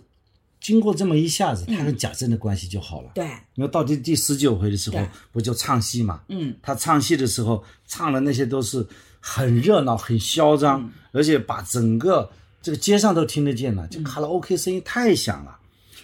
[0.61, 3.11] 经过这么一下子，他跟贾政的关系就好了。
[3.15, 6.21] 对，因为到第第十九回的时候，不就唱戏嘛？
[6.27, 8.85] 嗯，他唱戏的时候唱的那些都是
[9.19, 12.29] 很热闹、很嚣张，而且把整个
[12.61, 15.57] 这个街上都听得见了，就卡拉 OK 声音太响了，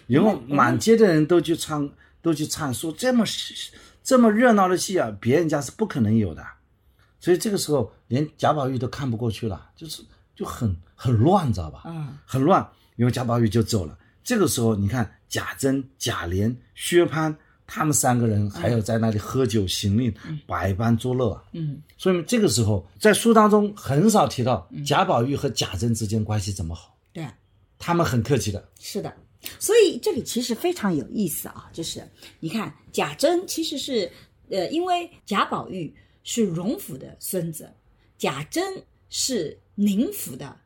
[0.07, 1.89] 然后满街的人都去唱，
[2.21, 3.25] 都去唱，说这么
[4.03, 6.45] 这么热闹的戏啊，别人家是不可能有的，
[7.19, 10.03] 所以这个时候连贾宝玉都看不过去了，就是
[10.35, 11.83] 就很很乱，知道吧？
[11.85, 13.97] 嗯很乱，因为贾宝玉就走了。
[14.23, 17.35] 这个时候，你看贾珍、贾琏、薛蟠
[17.67, 20.13] 他们三个人还有在那里喝酒行令，
[20.45, 21.43] 百般作乐啊。
[21.53, 27.25] 嗯所以这个时候，在书当中很少提到贾宝玉和贾珍之间关系怎么好，对。
[27.77, 28.63] 他们很客气的。
[28.79, 29.13] 是的，
[29.59, 32.07] 所以这里其实非常有意思啊，就是
[32.39, 34.11] 你看贾珍其实是
[34.49, 37.73] 呃，因为贾宝玉是荣府的孙子，
[38.17, 38.63] 贾珍
[39.09, 40.57] 是宁府的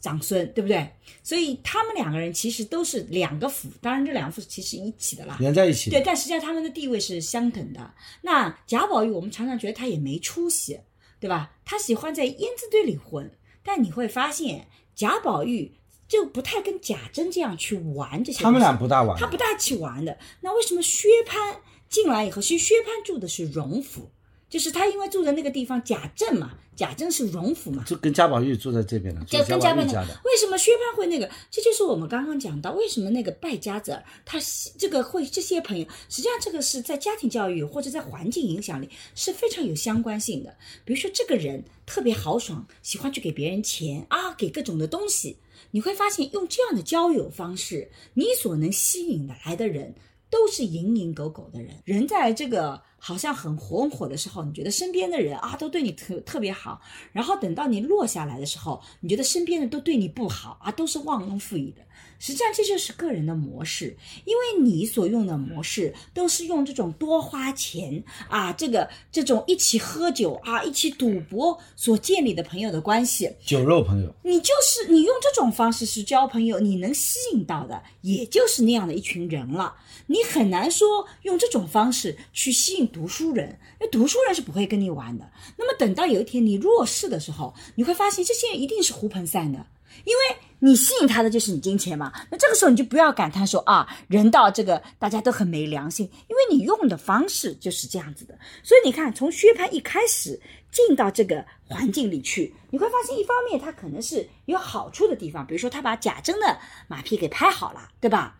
[0.00, 0.88] 长孙，对不对？
[1.22, 5.36] 所以他们两个人其实都是两个府，当然这两个府其实一起的啦。
[5.40, 7.94] 连在一起对，但实际上他们的地位是相等的。
[8.20, 10.78] 那贾宝玉，我们常常觉得他也没出息，
[11.18, 11.56] 对吧？
[11.64, 13.30] 他喜欢在烟字堆里混，
[13.62, 15.72] 但你会发现贾宝玉
[16.14, 18.42] 就不太跟贾珍这样去玩这些。
[18.42, 20.16] 他们俩不大玩他不大去玩的。
[20.40, 21.56] 那为什么薛蟠
[21.88, 24.08] 进来以后，其实薛蟠住的是荣府，
[24.48, 30.20] 就是他因为住的那个地方贾政嘛，贾政是荣府嘛，就跟贾宝玉住在这边了，就跟贾宝玉家的。
[30.24, 31.30] 为什么薛蟠会那个？
[31.50, 34.38] 这就是我们刚刚讲到，为什么那个败家子儿他
[34.78, 40.54] 这个会这些朋友，实际上这个是在家庭教育或者在环境影响里是非常有相关性的。
[40.84, 45.36] 比如说这个人特别豪爽，喜欢去给别人钱啊，给各种的东西，
[45.74, 49.92] 你会发现用这样的交友方式，你所能吸引的来的人。
[50.30, 56.80] 都是蝇营狗苟的人，人在这个好像很红火的时候，你觉得身边的人啊都对你特特别好，
[57.12, 61.82] 然后等到你落下来的时候，你觉得身边的都对你不好啊，都是忘恩负义的。
[62.24, 79.74] 实际上这就是个人的模式，因为你所用的模式都是用这种多花钱啊，这个这种一起喝酒啊，一起赌博所建立的朋友的关系，酒肉朋友，你就是你用这种方式是交朋友，你能吸引到的也就是那样的一群人了。
[80.06, 85.30] 你很难说用这种方式去吸引读书人，因为读书人是不会跟你玩的。
[85.58, 89.66] 那么等到有一天你弱势的时候，你会发现这些人一定是胡盆散的，
[90.04, 92.12] 因为你吸引他的就是你金钱嘛。
[92.30, 98.38] 那这个时候你就不要感叹说啊，人到这个大家都很没良心，因为你用的方式就是这样子的。
[98.62, 108.38] 所以你看，从薛蟠一开始进到这个环境里去，你会发现，一方面他可能是有好处的地方，比如说他把贾珍的马屁给拍好了，对吧？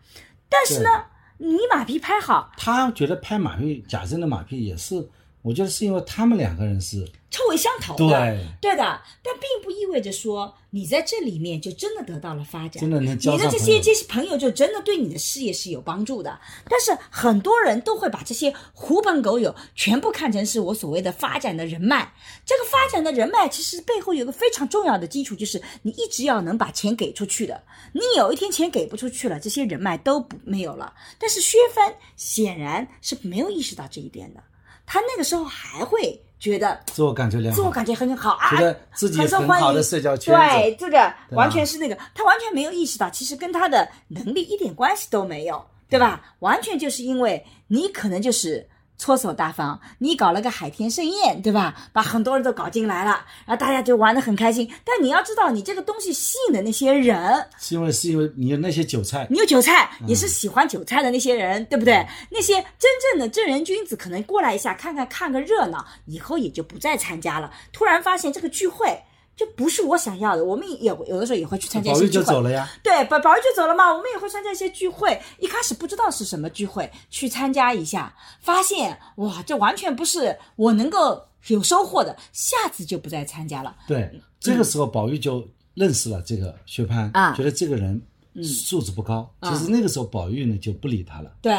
[0.49, 0.89] 但是呢，
[1.37, 5.07] 你马屁拍好，他觉得拍马屁，贾珍的马屁也是
[5.41, 16.39] 我觉得是因为他们两个人是臭味相投的，对对的，但并不意味着说你在这里面就真的得到了发展，真的能交你的这些这些朋友就真的对你的事业是有帮助的。
[16.69, 22.13] 但是很多人都会把这些狐朋狗友全部看成是我所谓的发展的人脉。
[22.45, 27.61] 这个发展的人脉其实背后有个非常重要的基础，就是你一直要能把钱给出去的。
[27.91, 30.93] 你有一天钱给不出去了，这些人脉都不没有了。
[31.19, 34.41] 但是薛帆显然是没有意识到这一点的，
[34.85, 46.21] 他那个时候还会觉得自我感觉良好，自我感觉很好啊，觉得自己很好的很受欢迎社交圈子对，这个完全是那个，他完全没有意识到，其实跟他的能力一点关系都没有，对吧？
[46.39, 48.67] 完全就是因为你可能就是。
[48.97, 51.75] 搓手大方，你搞了个海天盛宴，对吧？
[51.91, 54.71] 把很多人都搞进来了，然后大家就玩得很开心。
[54.83, 62.05] 但你要知道，你这个东西吸引的那些人，是因为是因为你有那些韭菜，你有韭菜，嗯也是喜欢韭菜的那些人，对不对？
[62.31, 67.51] 那些真正的正人君子，可能过来一下看看看个热闹，以后也就不再参加了。
[67.73, 69.03] 突然发现这个聚会
[69.35, 72.25] 就不是我想要的，我们也有的时候也会去参加一宝玉就些聚会。
[72.25, 72.69] 走了呀。
[72.81, 75.19] 对，宝宝玉就走了嘛，我们也会参加一些聚会。
[75.39, 83.75] 一开始不知道是什么聚会，去参加一下，发现哇，这完全不是我能够有收获的，下次就不再参加了。
[83.87, 88.01] 对，这个时候宝玉就认识了这个薛蟠，啊觉得这个人
[88.41, 89.29] 素质不高。
[89.41, 91.53] 啊其实那个时候宝玉呢就不理他了，对，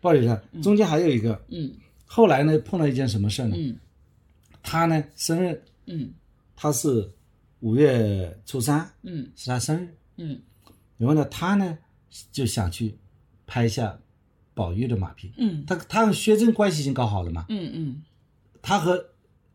[0.00, 0.38] 不理他。
[0.62, 1.72] 中间还有一个，嗯
[2.04, 3.56] 后来呢碰到一件什么事呢？
[3.58, 3.74] 嗯
[4.62, 6.12] 他呢生日，嗯
[6.54, 7.10] 他是
[7.62, 9.32] 五月初三，嗯。
[9.34, 9.88] 是他生日。
[10.18, 10.40] 嗯。
[10.98, 11.78] 然后呢，他呢
[12.30, 12.96] 就想去
[13.46, 13.98] 拍一下
[14.54, 15.32] 宝玉的马屁。
[15.36, 15.64] 嗯。
[15.66, 17.46] 他他和薛珍关系已经搞好了嘛？
[17.48, 18.02] 嗯嗯。
[18.60, 19.04] 他和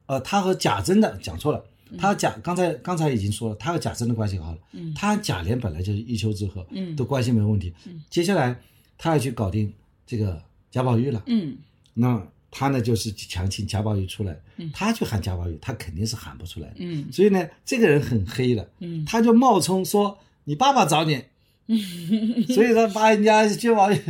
[0.07, 1.63] 呃，他和贾珍的讲错了，
[1.97, 4.93] 他和贾刚才刚才已经说了，他和贾珍的关系好了，嗯。
[4.93, 6.95] 他和贾琏本来就是一丘之貉，嗯。
[6.95, 7.73] 都关系没有问题。
[7.85, 8.01] 嗯。
[8.09, 8.59] 接下来
[8.97, 9.73] 他要去搞定
[10.05, 10.41] 这个
[10.71, 11.57] 贾宝玉了，嗯。
[11.93, 12.25] 那
[12.59, 14.35] 他呢就是强请贾宝玉出来，
[14.73, 16.73] 他去喊贾宝玉，他肯定是喊不出来的。
[16.79, 17.07] 嗯。
[17.11, 19.05] 所以呢，这个人很黑的，嗯。
[19.05, 21.23] 他就冒充说你爸爸找你，
[22.51, 24.01] 所以他把人家薛宝玉，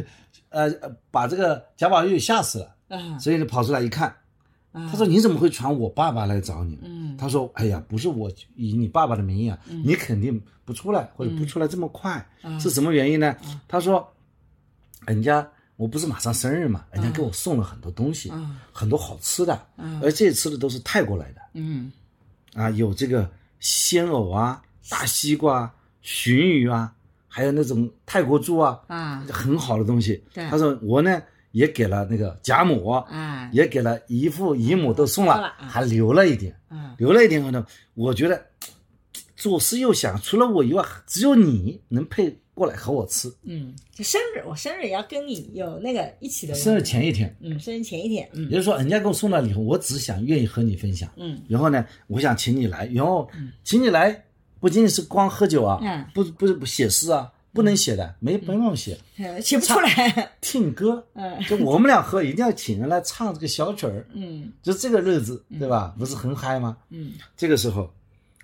[0.48, 0.72] 呃，
[1.12, 3.20] 把这个贾宝玉吓死了，啊。
[3.20, 4.16] 所以呢跑出来一看，
[4.72, 4.88] 啊。
[4.90, 6.80] 他说你怎么会传我爸爸来找你？
[6.86, 7.18] 嗯。
[7.18, 12.58] 他说哎呀，不是我以你爸爸的名义啊，你肯定不出来或者不出来这么快，啊。
[12.58, 13.36] 是什么原因呢？
[13.68, 14.10] 他说，
[15.06, 15.46] 人家
[15.78, 21.42] 我不是马上生日嘛，人家给我送了很多东西，啊很多好吃的，啊而这些吃的都是泰国来的。
[21.54, 21.92] 嗯
[22.54, 26.92] 啊，有这个鲜藕啊、大西瓜啊、鲟鱼啊，
[27.28, 30.24] 还有那种泰国猪啊，啊很好的东西。
[30.34, 37.64] 对他说我呢也给了那个贾母，啊也给了姨父、姨母都送了，还留了一点，啊留了一点后呢，
[37.94, 38.44] 我觉得
[39.36, 43.32] 左思右想，除了我以外，只有你能配过来和我吃。
[43.44, 48.46] 嗯，就生日，我生日也要跟你有那个一起的生日前一天，嗯，生日前一天，嗯。
[48.46, 51.08] 也就是说，人家给我送了礼物，我只想愿意和你分享。
[51.18, 51.40] 嗯。
[51.48, 53.30] 然后呢，我想请你来，然后
[53.64, 54.26] 请你来，
[54.60, 56.04] 不仅仅是光喝酒啊，嗯。
[56.16, 61.40] 不不不写诗啊，不能写的，没没办法写，呃写不出来，听歌， 嗯。
[61.48, 64.52] 就我们俩喝，一定要请人来唱这个小曲儿，嗯。
[64.64, 65.94] 就这个日子，对吧？
[66.00, 66.78] 不是很嗨吗？
[66.90, 67.12] 嗯。
[67.36, 67.94] 这个时候，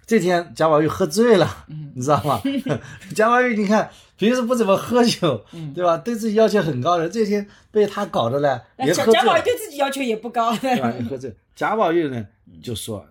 [0.05, 2.41] 这天贾宝玉喝醉了，你知道吗？
[3.15, 5.97] 贾宝玉，你看平时不怎么喝酒，对吧？
[5.97, 9.41] 对自己要求很高的，这天被他搞的呢，也喝醉贾贾宝玉。
[9.41, 10.91] 对自己要求也不高，对吧？
[10.99, 12.25] 你喝醉，贾宝玉呢
[12.61, 13.05] 就说，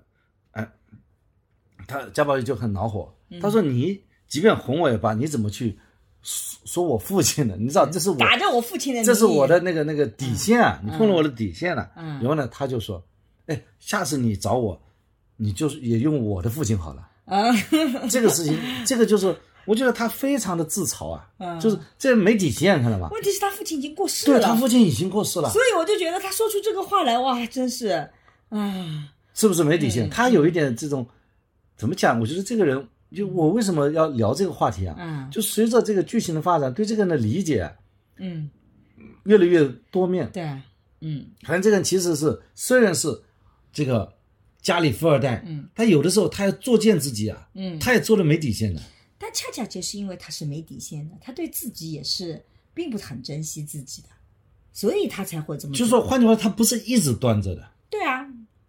[0.52, 0.68] 哎，
[1.86, 5.78] 他贾宝玉就很恼火，他说你即便哄我也罢，你怎么去
[6.22, 7.56] 说说我父亲呢？
[7.58, 11.90] 你知道这是我打着我父亲的，这是我的那个那个底线啊，你碰了我的底线了。
[11.96, 13.02] 嗯然后呢，他就说，
[13.46, 14.80] 哎，下次你找我，
[15.36, 17.08] 你就是也用我的父亲好了。
[17.24, 17.52] 啊
[18.10, 23.08] 这个事情，这个就是我觉得他非常的自嘲啊，嗯就是这没底线，看到吗？
[23.12, 28.08] 问题是他父亲已经过世了，对他父亲已经过世了，所以我就觉得他说出这个话来，哇，真是，
[28.48, 30.10] 啊，是不是没底嗯线？
[30.10, 31.06] 他有一点这种，
[31.76, 32.18] 怎么讲？
[32.20, 34.96] 我觉得这个人，就我为什么要聊这个话题啊？
[34.98, 37.72] 嗯就随着这个剧情的发展，对这个人的理解啊
[38.18, 38.50] 嗯，
[39.24, 40.28] 越来越多面。
[40.32, 40.42] 对，
[41.00, 43.22] 嗯反正这个人其实是虽然是
[43.72, 44.12] 这个
[44.62, 48.80] 家里富二代，嗯，他有的时候他要作践自己啊，嗯，他也做的没底线的。
[49.18, 54.08] 但恰恰就是因为他是没底线的，他对自己也是并不很珍惜自己的，
[54.72, 55.78] 所以他才会这么做。
[55.78, 57.68] 就是说，换句话，他不是一直端着的。
[57.90, 58.26] 对啊，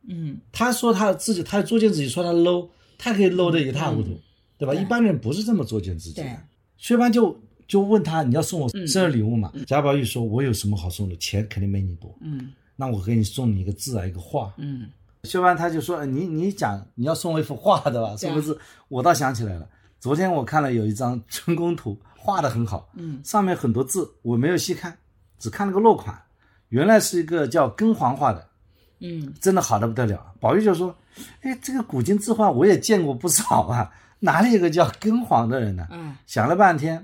[0.08, 4.19] 嗯他说他自己，他作践自己，说他 low，他可以 low 的一塌糊涂，
[4.58, 4.73] 对吧？
[4.73, 6.41] 对一般人不是这么作践自己的。
[6.77, 9.53] 薛蟠就就问他，你要送我生日礼物嘛？
[9.65, 11.15] 贾宝玉说，我有什么好送的？
[11.17, 14.53] 钱肯定没你多，嗯那我给你送你一个字啊，一个画。
[14.58, 14.89] 嗯
[15.23, 18.15] 薛蟠他就说，呃你你讲你要送我一幅画对吧？
[18.19, 18.57] 对啊是不是？
[18.89, 19.67] 我倒想起来了，
[19.99, 24.97] 昨天我看了有一张春宫图，画的很好，嗯上面很多字，我没有细看，
[25.39, 26.21] 只看了个落款，
[26.69, 28.45] 原来是一个叫根黄画的，
[28.99, 30.33] 嗯真的好的不得了。
[30.41, 30.93] 宝玉就说
[31.41, 37.03] ：“哎，这个古今字画我也见过不少啊， 哪里有个叫根黄的人呢？”嗯想了半天，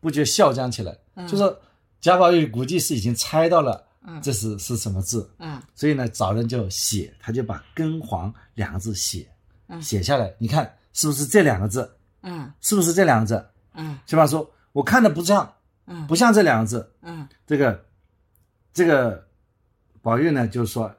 [0.00, 1.58] 不觉笑僵起来，嗯就说
[2.02, 4.22] 贾宝玉估计是已经猜到了嗯。
[4.22, 5.60] 这是是什么字，嗯。
[5.74, 9.28] 所以呢找人就写，他就把“根黄”两个字写
[9.66, 9.82] 嗯。
[9.82, 11.90] 写下来，你看是不是这两个字？
[12.22, 12.50] 嗯。
[12.60, 13.46] 是不是这两个字？
[13.74, 13.98] 嗯。
[14.06, 14.26] 小马？
[14.26, 15.52] 说我看的不像，
[15.86, 16.06] 嗯。
[16.06, 17.28] 不像这两个字，嗯。
[17.46, 17.84] 这个
[18.72, 19.26] 这个
[20.00, 20.94] 宝玉呢，就是说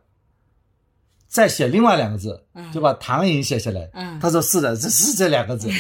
[1.27, 2.71] 再写另外两个字，嗯。
[2.71, 3.89] 就把唐寅写下来。
[3.93, 4.19] 嗯。
[4.19, 5.69] 他说是的，这 是这两个字。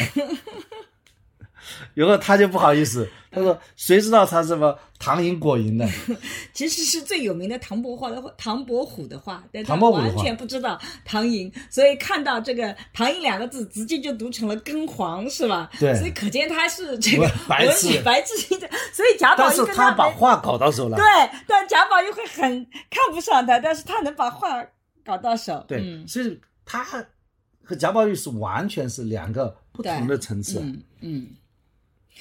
[2.05, 5.89] 然后他就不好意思，他说谁知道他什么唐寅果蝇的？
[6.53, 15.67] 其实是最有名的唐伯虎的，唐伯虎的话，但他完全不知道唐寅，所以看到这个“唐寅”两个字，直接就读成了根黄，是吧？
[15.79, 20.95] 对所以可见他是这个文 白痴白痴型的，所以贾宝但是玉跟他把没话搞到手了。
[20.95, 21.05] 对，
[21.47, 24.63] 但贾宝玉会很看不上他，但是他能把话
[25.03, 30.59] 搞到手，对，嗯所以他和贾宝玉是完全是两个不同的层次。
[30.59, 31.27] 嗯嗯。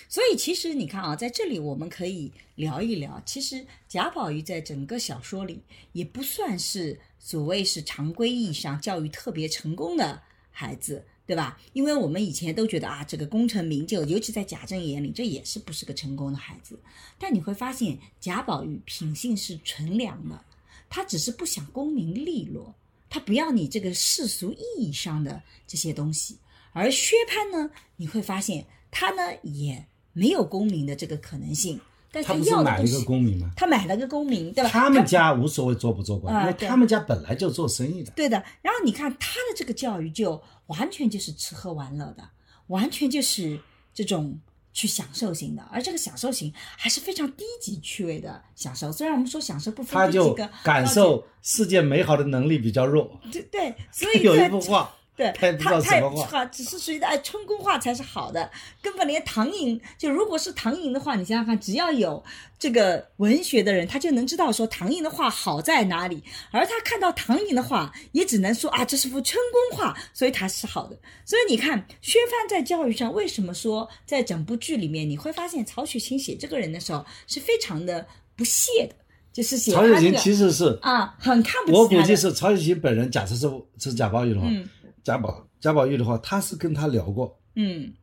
[0.08, 5.60] 所以其实你看啊，在这里我们可以聊一聊，其实贾宝玉在整个小说里
[5.92, 11.60] 也不算是所谓是常规意义上教育特别成功的孩子，对吧？
[11.72, 16.78] 因为我们以前都觉得啊，这个功成名就，尤其在贾政眼里，这也是不是个成功的孩子。
[17.18, 20.44] 但你会发现，贾宝玉品性是纯良的，
[20.88, 22.74] 他只是不想功名利落，
[23.10, 26.38] 他不要你这个世俗意义上的这些东西。
[26.72, 28.66] 而薛蟠呢，你会发现
[28.98, 31.78] 他呢也没有公民的这个可能性，
[32.10, 33.50] 但是要的东西买了一个，公民吗？
[33.54, 34.70] 他买了个公民，对吧？
[34.70, 38.10] 他们家无所谓做不做官，因为他们家本来就做生意的。
[38.12, 38.42] 对的。
[38.62, 42.26] 然后你看他的这个教育，就完全就是吃喝玩乐的，
[42.68, 43.60] 完全就是
[43.92, 44.40] 这种
[44.72, 48.90] 去享受型的，而这个享受型还是非常低级趣味的享受。
[48.90, 50.32] 虽然我们说享受不分他就
[50.64, 53.20] 感受世界美好的能力比较弱。
[53.30, 58.50] 对对，所以有一幅画，对， 他也不知他他也道什么话不是哈，只是属于的哎，春宫画才是好的，
[58.82, 62.22] 根本连唐寅就如果是唐寅的话，你想想看，只要有
[62.58, 70.96] 这个文学的人，他就能知道说唐寅的画好在哪里，而他看到唐寅的画，也只能说啊，这是幅春宫画，所以它是好的。
[71.24, 78.94] 所以你看，薛蟠在教育上为什么说在整部剧里面，你会发现曹雪芹写这个人的时候是非常的不屑的，
[79.32, 83.10] 就是写曹雪芹其实是，啊，很看不起我估计是曹雪芹本人。
[83.10, 84.68] 假设是是贾宝玉的话，嗯
[85.06, 87.94] 贾宝贾宝玉的话，他是跟他聊过，嗯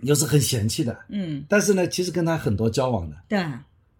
[0.00, 3.40] 又是很嫌弃的，嗯，但是呢，其实跟他很多交往的，对。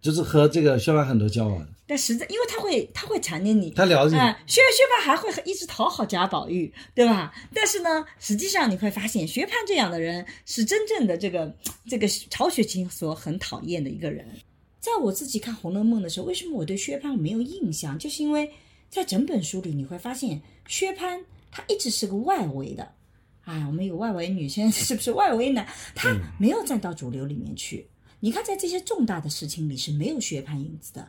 [0.00, 1.68] 就是和这个薛蟠很多交往的。
[1.86, 7.32] 但实在，因为他会，他会缠着你，他了解哎、薛薛蟠还会一直讨好贾宝玉，对吧？
[7.54, 14.26] 但是呢，实际上你会发现，薛蟠这样的人是真正的这个这个曹雪芹所很讨厌的一个人。
[14.80, 17.96] 在我自己看《红楼梦》的时候，为什么我对薛蟠没有印象？
[17.96, 18.50] 就是因为
[18.90, 21.22] 在整本书里，你会发现薛蟠
[21.52, 22.92] 他一直是个外围的。
[23.44, 25.64] 哎，我们有外围女，现 在是不是外围男？
[25.94, 27.88] 他没有站到主流里面去。
[28.18, 31.08] 你看，在这些重大的事情里是没有薛蟠影子的。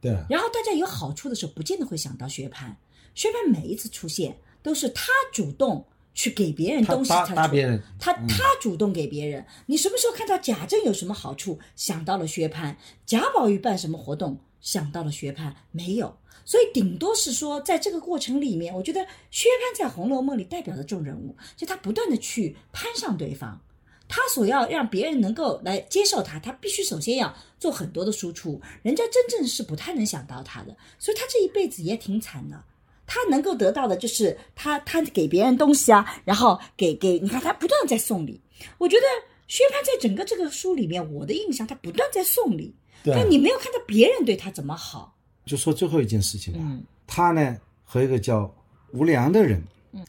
[0.00, 2.74] 对啊，然后大家有好处的时候，不见得会想到薛蟠。
[3.14, 9.44] 薛蟠每一次出现，都是他主动去给别人东西搭才出搭别人，他他主动给别人。
[9.66, 12.74] 你什么时候看到贾政有什么好处，想到了薛蟠？
[13.04, 15.52] 贾宝玉办什么活动，想到了薛蟠？
[15.70, 16.16] 没有。
[16.44, 23.60] 所以顶多是说，在这个过程里面，我觉得薛蟠在《红楼梦》里代表的这种人物，就他不断的去攀上对方。
[24.08, 32.60] 他所要让别人能够来接受他，他必须首先要做很多的输出，人家真正是不太能想到他的，所以他这一辈子也挺惨的。
[33.06, 38.40] 他能够得到的就是他他给别人东西啊，然后给给你看他不断在送礼。
[38.78, 39.02] 我觉得
[39.46, 42.74] 薛蟠在整个这个书里面，我的印象他不断在送礼，
[43.04, 45.16] 但你没有看到别人对他怎么好。
[45.50, 46.60] 就说最后一件事情吧。
[46.62, 46.82] 嗯。
[47.06, 48.54] 他呢和一个叫
[48.92, 49.60] 吴良的人，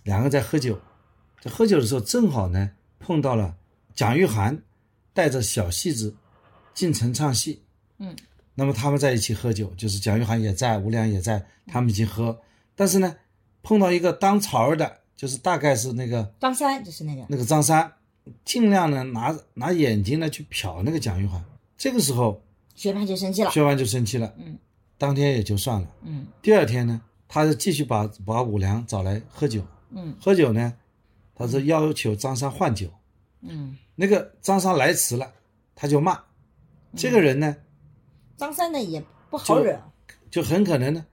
[0.03, 0.79] 两个在喝酒，
[1.41, 3.55] 在喝酒的时候正好呢碰到了
[3.95, 4.59] 蒋玉菡
[5.11, 6.15] 带着小戏子
[6.75, 7.63] 进城唱戏，
[7.97, 8.15] 嗯，
[8.53, 12.39] 那么他们在一起喝酒，就是蒋玉菡也在，吴良也在，他们一起喝，
[12.75, 13.15] 但是呢
[13.63, 17.91] 碰到一个当朝儿的，就是大概是那个张三就是那个，那个张三，
[18.45, 21.41] 尽量呢拿拿眼睛呢去瞟那个蒋玉菡，
[21.77, 22.43] 这个时候
[22.75, 23.49] 薛蟠就生气了。
[23.49, 24.57] 薛蟠就生气了，嗯，
[25.01, 25.87] 当天也就算了。
[26.03, 29.65] 嗯第二天呢，他就继续把把五粮找来喝酒。
[29.89, 30.71] 嗯喝酒呢，
[31.33, 32.87] 他是要求张三换酒。
[33.41, 35.31] 嗯，那个张三来迟了，
[35.73, 36.21] 他就骂。
[36.95, 37.55] 这个人呢，
[38.37, 39.81] 张三呢也不好惹。
[40.29, 41.03] 就很可能呢，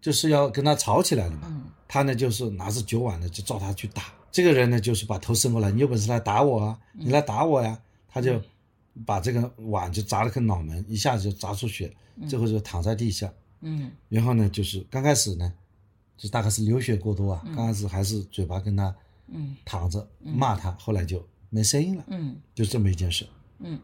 [0.00, 1.42] 就是要跟他吵起来了嘛。
[1.44, 4.04] 嗯他呢，就是拿着酒碗呢，就照他去打。
[4.32, 7.78] 这个人呢，就是把头伸过来，你有本事来打我啊，你来打我呀。
[8.08, 8.40] 他就
[9.06, 11.94] 把这个碗就砸了个脑门，一下子就砸出血，
[12.28, 13.32] 最后就躺在地下。
[13.60, 13.90] 嗯。
[14.08, 15.52] 然后呢，就是刚开始呢，
[16.16, 18.94] 就大概是流血过多啊，刚开始还是嘴巴跟他
[19.28, 19.56] 嗯。
[19.64, 22.36] 躺着骂他，后来就没声音了，嗯。
[22.54, 23.26] 就这么一件事。
[23.58, 23.78] 嗯。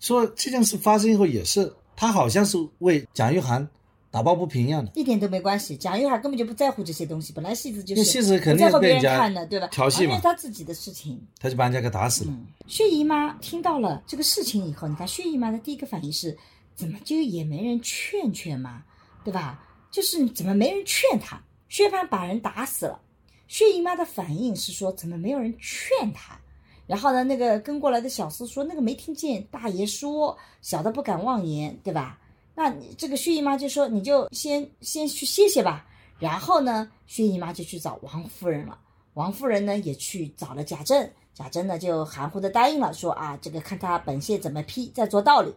[0.00, 3.66] 说这件事发生以后，也是他好像是为蒋玉菡
[4.14, 5.76] 打抱不平一样的，一点都没关系。
[5.76, 9.66] 蒋玉菡根本就不在乎这些东西，本来戏子就是戏子肯定不在乎别被人家看的，对吧？
[9.66, 11.20] 调戏嘛完全是他自己的事情。
[11.40, 12.30] 他就把人家给打死了。
[12.30, 16.38] 嗯，薛姨妈听到了这个事情以后，你看薛姨妈的第一个反应是，
[16.76, 18.84] 怎么就也没人劝劝嘛，
[19.24, 19.60] 对吧？
[19.90, 21.42] 就是怎么没人劝他？
[21.68, 23.00] 薛蟠把人打死了，
[23.48, 26.38] 薛姨妈的反应是说，怎么没有人劝他？
[26.86, 32.20] 然后呢，那个跟过来的小厮说，那个没听见大爷说，小的不敢妄言，对吧？
[32.54, 35.86] 那你这个薛姨妈就说，你就先先去歇歇吧。
[36.18, 38.78] 然后呢，薛姨妈就去找王夫人了。
[39.14, 45.52] 王夫人呢也去找了贾政，贾政呢就含糊的答应了，说啊，这个看他本县怎么批，再做道理。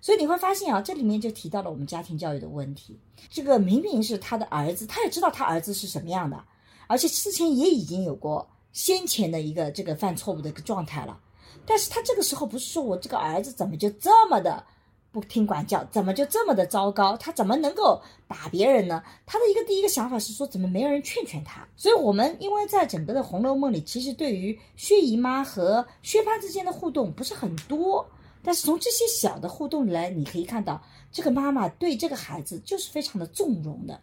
[0.00, 2.98] 所以你会发现啊，这里面就提到了我们家庭教育的问题。
[3.28, 6.42] 这个明明是他的儿子，他也知道他儿子是什么样的，
[6.86, 11.20] 而且之前也已经有过先前的一个这个犯错误的一个状态了。
[11.66, 14.64] 但是他这个时候不是说我这个儿子怎么就这么的
[15.10, 17.16] 不听管教，怎么就这么的糟糕？
[17.16, 19.02] 他怎么能够打别人呢？
[19.24, 21.66] 他的一个第一个想法是说，怎么没有人劝劝他？
[21.76, 28.06] 所以，我们因为在整个的《红楼梦》里，其实对于薛姨妈和薛蟠之间的互动不是很多，
[28.42, 30.80] 但是从这些小的互动来，你可以看到
[31.10, 33.98] 这个妈妈对这个孩子就是非常的纵容的。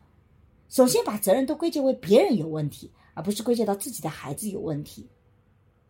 [0.68, 5.08] 首先把责任都归结为别人有问题，而不是归结到自己的孩子有问题，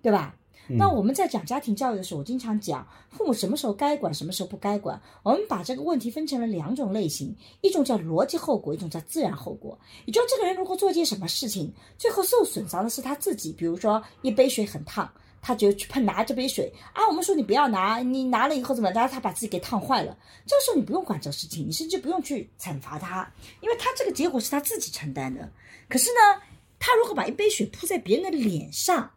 [0.01, 0.35] 对吧？
[0.67, 4.99] 那我们在讲家庭教育的时候，我经常讲父母什么时候该管，什么时候不该管。
[5.23, 9.77] 我们把这个问题分成了两种类型，一种叫逻辑后果，一种叫自然后果。
[10.05, 13.53] 也就是这个人如果做一件什么事情，最后受损伤的是他自己。
[13.53, 15.09] 比如说一杯水很烫，
[15.41, 18.91] 他就去碰拿这杯水啊，我们说你不要拿，你拿了以后怎么？
[18.91, 20.17] 但是他把自己给烫坏了。
[20.47, 25.49] 这个时候你不用管这个事情，你甚至不用去惩罚他，因为他这个结果是他自己承担的。
[25.87, 26.41] 可是呢，
[26.79, 29.11] 他如果把一杯水泼在别人的脸上，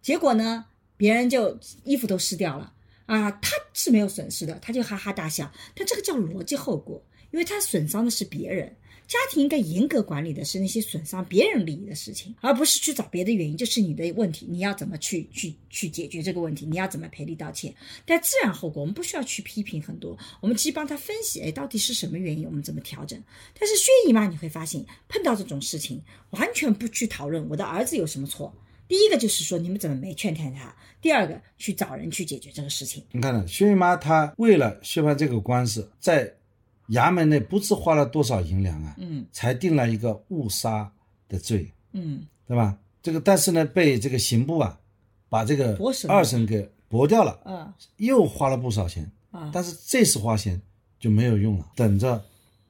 [0.00, 0.66] 结果呢？
[1.04, 2.72] 别人就衣服都湿掉了
[3.04, 5.52] 啊，他是没有损失的，他就哈哈大笑。
[5.74, 8.74] 但这个叫逻辑后果，因为他损伤的是别人。
[9.06, 13.54] 家庭应该严格管理的是那些损伤别人利益的事情，而不是去找别的原因。
[13.54, 16.64] 就是你的问题，你要怎么去去去解决这个问题？
[16.64, 17.74] 你要怎么赔礼道歉？
[18.06, 23.22] 但自然后果，我们不需要去批评很多，我们其实帮他分析，哎，到底是什么原因，我们怎么调整？
[23.60, 28.54] 但是薛姨妈你会发现，碰到这种事情，完全不去讨论我的儿子有什么错。
[28.86, 30.74] 第一个就是说，你们怎么没劝劝他？
[31.04, 33.04] 第二个，去找人去解决这个事情。
[33.12, 36.32] 你看呢，薛姨妈她为了薛蟠这个官司，在
[36.88, 40.90] 衙门内不知花了多少银两啊，嗯才定了一个误杀
[41.28, 42.78] 的罪，嗯对吧？
[43.02, 44.80] 这个但是呢，被这个刑部啊，
[45.28, 45.78] 把这个
[46.08, 50.58] 二审给驳掉了，嗯又花了不少钱，啊但是这次花钱
[50.98, 52.24] 就没有用了，等着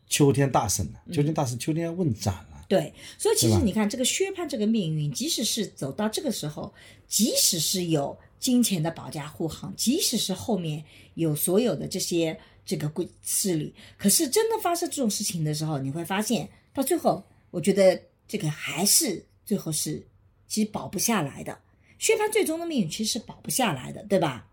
[0.09, 1.01] 秋天大审了。
[1.13, 2.67] 秋天大审，秋天要问斩了。
[2.67, 6.73] 对，所以其实你看，这个薛蟠这个命运，即使是走到这个时候，
[7.07, 10.85] 即使是有金钱的保驾护航，即使是后面
[11.15, 20.07] 有所有的这些这个贵势力，可是真的发生这种事情的时候，你会发现到最后，我觉得这个还是最后是
[20.47, 21.59] 其实保不下来的。
[21.99, 24.47] 薛蟠最终的命运其实是保不下来的，对吧？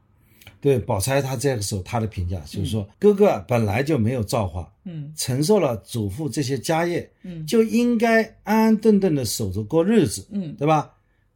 [0.62, 10.94] 对，宝钗她这个时候她的评价就是说，哥哥本来就没有造化，嗯承受了祖父这些家业，嗯就应该安安顿顿的守着过日子，嗯对吧？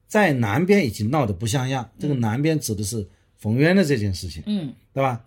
[0.07, 4.73] 在南边已经闹得不像样，这个南边指的是冯渊的这件事情，嗯。
[4.93, 5.25] 对吧？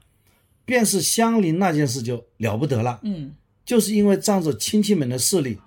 [0.64, 3.34] 便是相邻那件事就了不得了，嗯。
[3.64, 5.58] 就是因为仗着亲戚们的势力，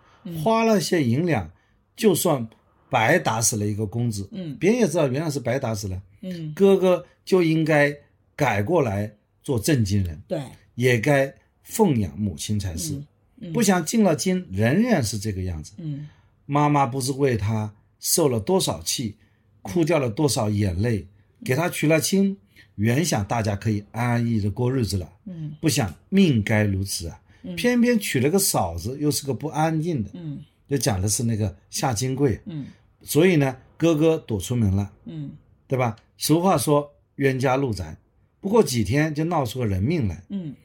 [0.44, 1.52] 花了些银两，
[1.96, 2.48] 就算
[2.90, 4.56] 白打死了一个公子，嗯。
[4.58, 7.96] 别人也知道原来是白打死了，嗯，哥哥就应该
[8.36, 9.12] 改过来
[9.44, 10.42] 做正经人，对，
[10.76, 11.32] 也该
[11.64, 12.94] 奉养母亲才是。
[13.40, 13.54] 嗯。
[13.54, 15.74] 不想进了京仍然是这个样子。
[15.78, 16.08] 嗯。
[16.48, 17.72] 妈妈不是为他
[18.02, 19.16] 受了多少气，
[19.62, 21.08] 哭掉了多少眼泪，
[21.46, 22.38] 给他娶了亲，
[22.76, 25.56] 原想大家可以安安逸逸的过日子了，嗯。
[25.62, 27.22] 不想命该如此啊！
[27.56, 30.44] 偏偏娶了个嫂子，又是个不安静的，嗯。
[30.68, 32.66] 就讲的是那个夏金贵，嗯。
[33.04, 35.32] 所以呢，哥哥躲出门了，嗯。
[35.68, 35.96] 对吧？
[36.18, 37.98] 俗话说冤家路窄，
[38.40, 40.24] 不过几天就闹出个人命来。
[40.30, 40.56] 嗯。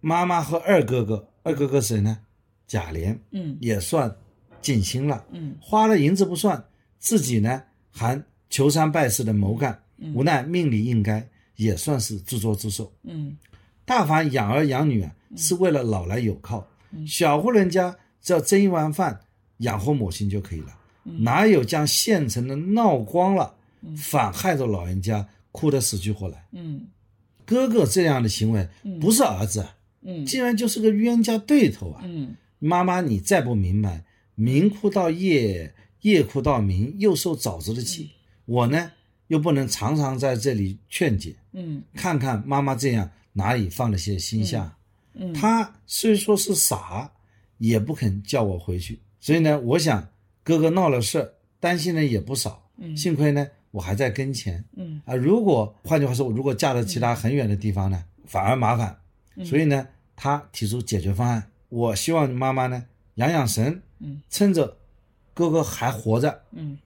[0.00, 2.18] 妈妈和二哥哥，二哥哥谁呢？
[2.66, 3.18] 贾琏。
[3.32, 3.58] 嗯。
[3.60, 4.16] 也算
[4.60, 5.56] 尽心了，嗯。
[5.60, 6.64] 花了银子不算，
[6.98, 9.80] 自己呢还求三拜四的谋干，
[10.14, 12.92] 无奈命里应该，也算是自作自受。
[13.02, 13.36] 嗯。
[13.84, 16.66] 大凡养儿养女啊，是为了老来有靠，
[17.06, 19.18] 小户人家只要蒸一碗饭
[19.58, 23.54] 养活母亲就可以了，哪有将现成的闹光了，
[23.96, 26.46] 反害着老人家哭得死去活来？
[26.52, 26.86] 嗯。
[27.46, 28.68] 哥哥这样的行为
[29.00, 29.66] 不是儿子
[30.26, 32.02] 竟然就是个冤家对头啊！
[32.04, 32.36] 嗯。
[32.58, 35.72] 妈妈，你再不明白，明哭到夜，
[36.02, 38.10] 夜哭到明，又受枣子的气。
[38.44, 38.92] 我呢，
[39.26, 44.76] 又不能常常在这里劝解，嗯看看妈妈这样哪里放了些心下。
[45.14, 47.10] 嗯他虽说是傻，
[47.58, 49.00] 也不肯叫我回去。
[49.20, 50.08] 所以呢，我想
[50.44, 52.70] 哥哥闹了事儿，担心的也不少。
[52.76, 54.64] 嗯幸亏呢，我还在跟前。
[54.76, 58.96] 嗯啊，如果换句话说，如果嫁到其他很远的地方呢，反而麻烦。
[59.34, 59.86] 嗯所以呢，
[60.16, 61.50] 他提出解决方案。
[61.68, 62.84] 我希望妈妈呢
[63.16, 64.76] 养养神，嗯，趁着
[65.38, 66.76] 哥哥还活着，嗯。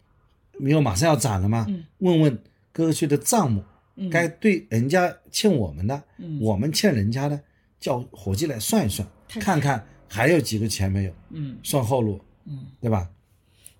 [0.61, 1.82] 因为马上要斩了嘛，嗯。
[1.98, 2.36] 问问
[2.70, 3.64] 哥哥去的账目，
[3.96, 4.11] 嗯。
[4.11, 6.38] 该对人家欠我们的，嗯。
[6.38, 7.40] 我们欠人家的，
[7.80, 9.42] 叫伙计来算一算，看。
[9.42, 11.57] 看看还有几个钱没有，嗯。
[11.62, 12.66] 算后路，嗯。
[12.78, 13.09] 对吧？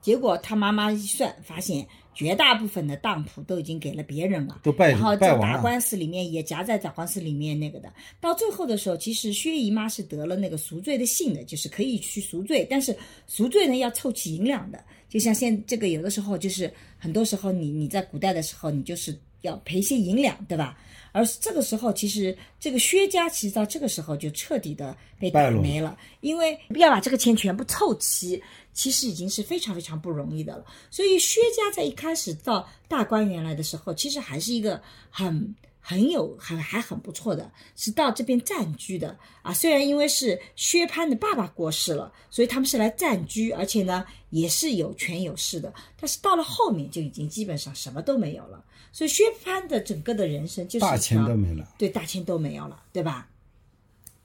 [0.01, 4.61] 结果他妈妈一算，发现绝大部分的当铺都已经给了别人了，
[4.91, 5.59] 然后在打。
[5.63, 7.93] 官司里面也夹在打官司里面那个的。
[8.21, 12.97] 到最后的时候，其实薛姨妈是得了那个赎罪的信的，就是可以去赎罪，但是
[13.27, 14.83] 赎罪呢要凑齐银两的。
[15.09, 20.77] 就像现这个有的时候就是很多时候你你在古代的时候，你就是要赔一些银两，对吧？
[21.15, 30.65] 而这个时候，其实这个薛家其实到这个时候就彻底的被打没了，因为要把这个钱全部凑齐，其实已经是非常非常不容易的了。
[30.91, 34.81] 所以薛家在一开始到大观园来的时候，其实还是一个
[35.11, 39.53] 很很有还还很不错的，是到这边暂居的啊。
[39.53, 45.71] 虽然因为是薛蟠的爸爸过世了，所以他们是来暂居，而且呢也是有权有势的。
[46.01, 48.65] 但是到了后面就已经基本上什么都没有了。
[48.93, 53.29] 所以薛蟠的整个的人生就是大钱都没了，对大钱都没有了，对吧？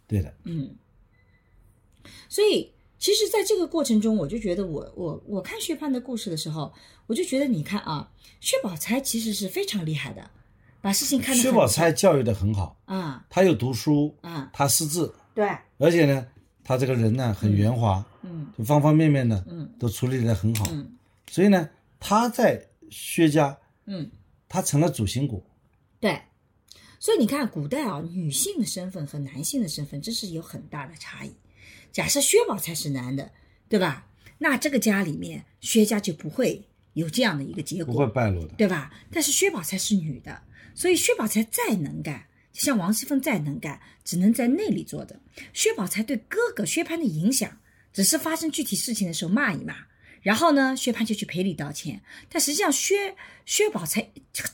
[0.08, 0.76] 对的，嗯，
[2.30, 6.74] 所以其实，在这个过程中，我就觉得我我我看薛蟠的故事的时候，
[7.06, 10.30] 我就觉得你看啊，薛宝钗其实是非常厉害的，
[10.82, 13.26] 把事情看得薛宝钗教育的很好，啊。
[13.30, 15.48] 她又读书，啊，她识字，对，
[15.78, 16.28] 而且呢，
[16.64, 18.48] 她这个人呢很圆滑，嗯。
[18.58, 19.70] 就方方面面呢嗯。
[19.80, 20.66] 都处理得很好。
[20.72, 20.98] 嗯。
[21.30, 24.10] 所以呢，她在薛家，嗯，
[24.48, 25.44] 她成了主心骨。
[26.00, 26.22] 对。
[27.00, 31.32] 所以你看，古代啊，女性的身份和男性的身份真是有很大的差异。
[31.92, 33.32] 假设薛宝钗是男的，
[33.70, 34.08] 对吧？
[34.40, 38.54] 那这个家里面，薛家就不会有这样的一个结果，不会败落的。
[38.56, 38.92] 对吧？
[39.12, 40.42] 但是薛宝钗是女的，
[40.74, 45.20] 所以薛宝钗再能干，就像王熙凤再能干，只能在内里坐着。
[45.54, 47.60] 薛宝钗对哥哥薛蟠的影响，
[47.94, 49.76] 只是发生具体事情的时候骂一骂，
[50.22, 52.02] 然后呢，薛蟠就去赔礼道歉。
[52.30, 53.16] 但实际上薛
[53.46, 54.10] 薛宝钗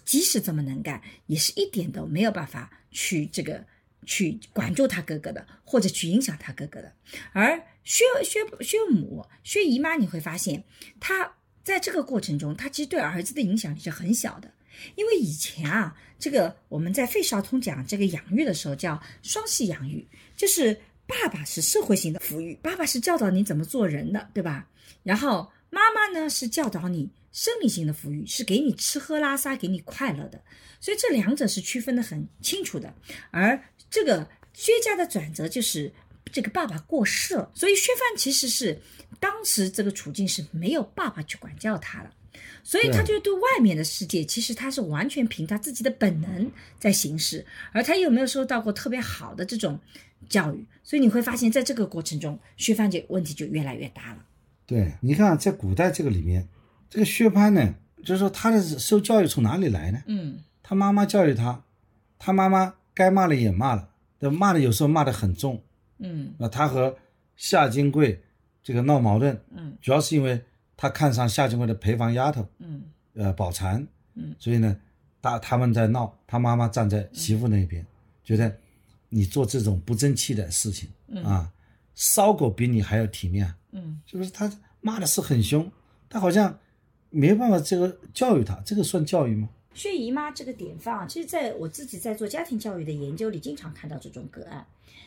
[0.06, 3.66] 即使这么能干，也是一点都没有办法去这个
[4.06, 6.94] 去管住他哥哥的，或者去影响他哥哥的。
[7.32, 10.64] 而薛薛薛母薛姨妈，你会发现
[11.00, 11.34] 她
[11.64, 14.52] 在这个过程中，她其实对儿子的影响力是很小的。
[14.96, 20.74] 因为以前啊，这个我们在费孝通讲这个养育的时候叫双系养育，就是
[21.06, 24.68] 爸爸是社会性的抚育，爸爸是教导你怎么做人的，对吧？
[25.02, 30.40] 然后妈妈呢是教导你生理性的抚育，是给你吃喝拉撒，给你快乐的。
[30.80, 32.94] 所以这两者是区分的很清楚的。
[33.32, 35.92] 而这个薛家的转折就是
[36.32, 38.80] 这个爸爸过世了，所以薛范其实是
[39.20, 42.14] 当时这个处境是没有爸爸去管教他了。
[42.64, 49.80] 所以他就对外面的世界，其实他是完全凭他自己的本能在行事，而他又没有受到过特别好的这种
[50.30, 54.26] 教育，所以你会发现在这个过程中，薛范这问题就越来越大了。
[54.74, 56.48] 对，你看在古代这个里面，
[56.90, 60.02] 这个薛蟠呢，就是说他的受教育从哪里来呢？
[60.08, 60.40] 嗯。
[60.64, 61.64] 他妈妈教育他，
[62.18, 65.62] 他妈妈该骂的也骂了，但骂的有时候骂的很重。
[66.00, 66.34] 嗯。
[66.40, 66.98] 那他和
[67.36, 68.24] 夏金贵
[68.64, 69.78] 这个闹矛盾，嗯。
[69.80, 70.42] 主要是因为
[70.76, 72.82] 他看上夏金贵的陪房丫头，嗯。
[73.14, 74.76] 呃，宝蟾，嗯，所以呢，
[75.22, 77.86] 他他们在闹，他妈妈站在媳妇那边，
[78.24, 78.52] 觉得
[79.10, 80.90] 你做这种不争气的事情、
[81.24, 81.48] 啊，
[81.96, 84.30] 骚狗比你还要体面，嗯是不是？
[84.30, 85.72] 他骂的是很凶，
[86.10, 86.60] 他好像
[87.10, 89.50] 没办法这个教育他，这个算教育吗？
[89.74, 94.66] 薛姨妈这个典范啊，其实在我自己在做家庭教育的研究里，经常看到这种个案。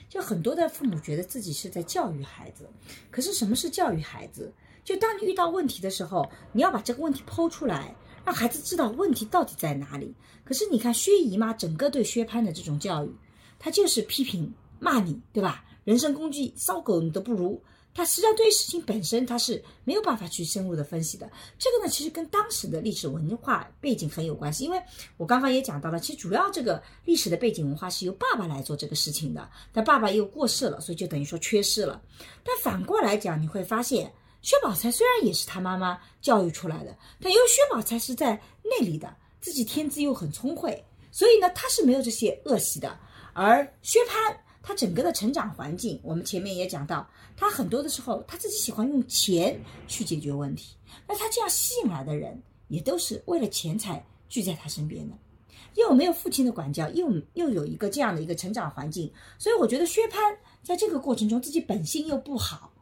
[0.08, 2.68] 就很多的父母觉得自己是在教育孩子，
[3.10, 4.52] 可是什么是教育孩子？
[4.84, 10.14] 就当你遇到问题的时候，你要把这个问题剖出来，让孩子知道问题到底在哪里。
[10.44, 13.10] 可是你看薛姨妈整个对薛蟠的这种教育，
[13.58, 15.64] 她就是批评骂你，对吧？
[15.86, 17.62] 人身攻击，骚狗你都不如。
[17.94, 21.30] 他实际上对于事情本身，他是没有办法去深入的分析的。
[21.60, 24.64] 这个呢，其实跟当时的历史文化背景很有关系。
[24.64, 24.82] 因为
[25.16, 32.02] 我刚刚也讲到了，其实主要这个历史的背景文化是由爸爸来做这个事情的，但爸爸又过世了，所以就等于说缺失了。
[32.42, 34.12] 但反过来讲，你会发现，
[34.42, 42.98] 薛宝钗虽然也是他妈妈教育出来的，但因为薛宝钗是在内里的，自己天资又很聪慧，所以呢，他是没有这些恶习的。
[43.32, 44.36] 而薛蟠
[44.66, 49.56] 他整个的成长环境，我们前面也讲到，他很多的时候他自己喜欢用钱
[49.86, 50.74] 去解决问题。
[51.06, 55.16] 那他这样吸引来的人，也都是为了钱财聚在他身边的。
[55.76, 59.08] 又没有父亲的管教，又又有一个这样的一个成长环境，
[59.38, 60.16] 所以我觉得薛蟠
[60.64, 62.72] 在这个过程中自己本性又不好，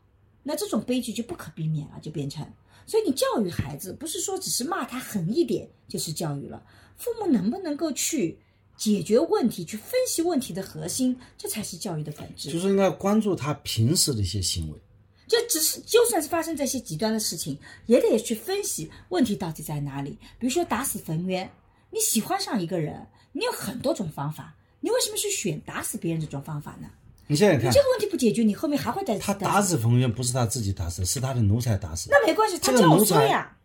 [0.43, 2.51] 那这种悲剧就不可避免了，就变成。
[2.87, 6.65] 所以你教育孩子，不是说只是骂他狠一点就是教育了，
[6.97, 8.39] 父母能不能够去
[8.77, 12.51] 解决问题，去分析问题的核心，这才是教育的本质。
[12.51, 14.79] 就是应该关注他平时的一些行为。
[15.27, 20.11] 就只是，就算是发生这些极端的事情，也得去分析问题到底在哪里。
[20.39, 21.51] 比如说打死冯渊，
[21.91, 26.89] 你喜欢上一个人，你有很多种方法，你为什么去选打死别人这种方法呢？
[27.27, 32.11] 你想想看你这，个问题不解决，你后面还会再他打死冯渊不是他自己打死，是他的奴才打死。
[32.11, 33.57] 那没关系，他这个教奴才唆呀。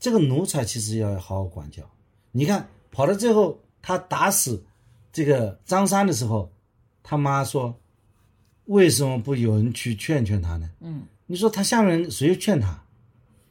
[0.00, 1.88] 这个奴才其实要好好管教。
[2.32, 4.64] 你看，跑到最后，他打死
[5.12, 6.50] 这个张三的时候，
[7.02, 7.78] 他妈说
[8.64, 12.82] ：“为什么不有人去劝劝他呢？”嗯，你说他下面人谁劝他？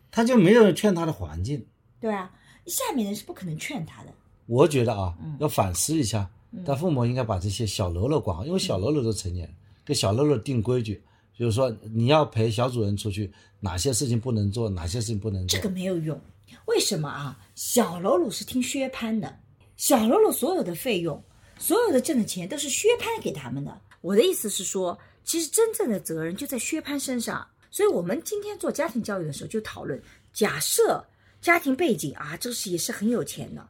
[0.10, 1.64] 他就没有人劝他的环境。
[2.00, 2.32] 对啊，
[2.66, 4.10] 下面人是不可能劝他的。
[4.48, 6.28] 我觉得啊，嗯要反思一下，
[6.66, 9.56] 他父母应该把这些小喽啰管好，因为小喽啰都成年人，
[9.86, 11.00] 给小喽啰定规矩，
[11.38, 15.60] 就是说你要陪小主人出去，哪些事情不能做，哪些事情不能做。
[15.60, 16.20] 这个没有用，
[16.66, 17.40] 为什么啊？
[17.54, 19.40] 小喽啰是听薛蟠的，
[19.76, 21.24] 小喽啰所有的费用，
[21.58, 23.82] 所有的挣的钱都是薛蟠给他们的。
[24.02, 27.48] 我的意思是说，其实真正的责任就在薛蟠身上。
[27.72, 30.00] 所以我们今天做家庭教育的时候就讨论，
[30.32, 31.04] 假设
[31.42, 33.68] 家庭背景啊，这个是也是很有钱的，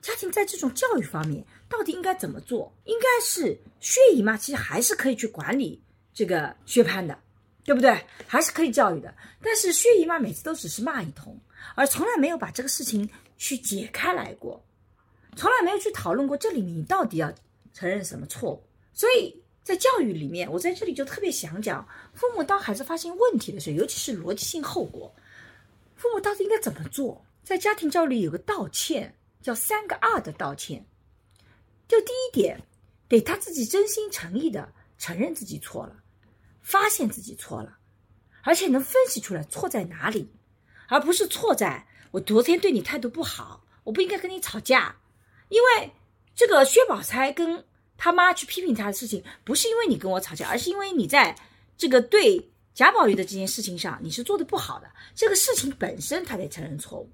[0.00, 2.72] 家庭在这种教育方面到底应该怎么做？
[2.84, 5.82] 应该是薛姨妈其实还是可以去管理
[6.14, 7.18] 这个薛蟠的，
[7.62, 7.94] 对不对？
[8.26, 9.14] 还是可以教育的。
[9.42, 11.38] 但是薛姨妈每次都只是骂一通，
[11.74, 14.64] 而从来没有把这个事情去解开来过，
[15.36, 17.32] 从来没有去讨论过这里面你到底要
[17.72, 18.62] 承认什么错误。
[18.92, 25.14] 所以在教育里面，我在这里就特别想讲，父母当孩子发现问题的时候，尤其是逻辑性后果，
[25.96, 27.24] 父母到底应该怎么做？
[27.42, 30.84] 在家庭教育里有个道歉，叫三个二的道歉。
[31.88, 32.62] 就第一点，
[33.08, 35.96] 得他自己真心诚意的承认自己错了，
[36.62, 37.78] 发现自己错了，
[38.42, 40.30] 而且能分析出来错在哪里，
[40.88, 44.96] 而不是错在我昨天对你态度不好，我不应该跟你吵架。
[45.52, 45.92] 因为
[46.34, 47.62] 这个薛宝钗跟
[47.98, 51.36] 他妈去批评他的事情，不是因为你跟我吵架，而是因为你在
[51.76, 57.10] 这个对贾宝玉的这件事情上你是做的不好的，这个事情本身他得承认错误。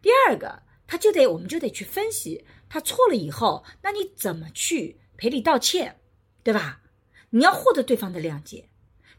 [0.00, 5.98] 第二个，他就得我们就得去分析他错了以后，那你怎么去赔礼道歉，
[6.44, 6.80] 对吧？
[7.30, 8.68] 你要获得对方的谅解。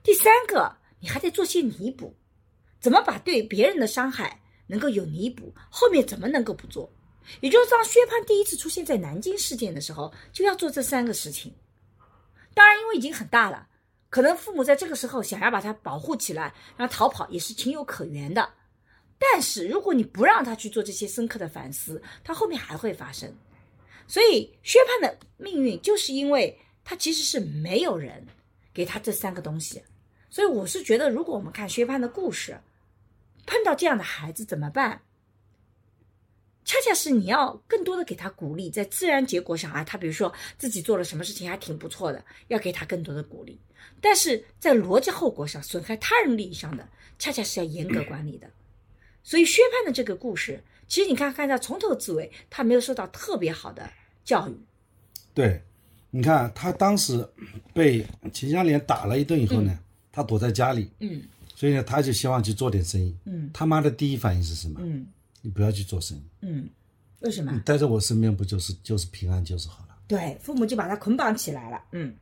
[0.01, 2.16] 第三个，你还得做些弥补，
[2.80, 6.89] 怎么把对别人的伤害能够有弥补，后面怎么能够不做？
[7.41, 11.53] 也就是当薛蟠第一次出现在南京事件的时候，就要做这三个事情。
[12.53, 13.67] 当然，因为已经很大了，
[14.09, 18.47] 可能父母在这个时候想要把他保护起来，让他逃跑也是情有可原的。
[19.17, 23.34] 但是如果你不让他去做这些深刻的反思，他后面还会发生。
[24.05, 28.28] 所以薛蟠的命运就是因为他其实是没有人
[28.74, 29.82] 给他这三个东西。
[30.30, 32.59] 所以我是觉得，如果我们看薛蟠的故事，
[33.45, 35.01] 碰到这样的孩子怎么办？
[36.66, 43.59] 恰恰是你要更多的给他鼓励，在自然结果上啊，他比如说自己做了什么事情还挺不错的，要给他更多的鼓励。
[43.99, 46.88] 但是在逻辑后果上，损害他人利益上的，
[47.20, 48.47] 恰恰是要严格管理的。
[49.24, 53.89] 所以薛蟠的这个故事，其实你看看他从头至尾，他没有受到特别好的
[54.26, 54.57] 教育。
[55.34, 55.61] 对，
[56.11, 57.28] 你看他当时
[57.74, 59.78] 被秦香莲打了一顿以后呢，
[60.11, 61.22] 他躲在家里，嗯
[61.55, 63.16] 所以呢，他就希望去做点生意。
[63.26, 64.80] 嗯他妈的第一反应是什么？
[64.82, 65.07] 嗯
[65.43, 66.67] 你不要去做生意，嗯，
[67.19, 67.59] 为什么你？
[67.59, 69.95] 待在我身边不就是就是平安就是好了。
[70.07, 71.81] 对，父母就把他捆绑起来了。
[71.91, 72.15] 嗯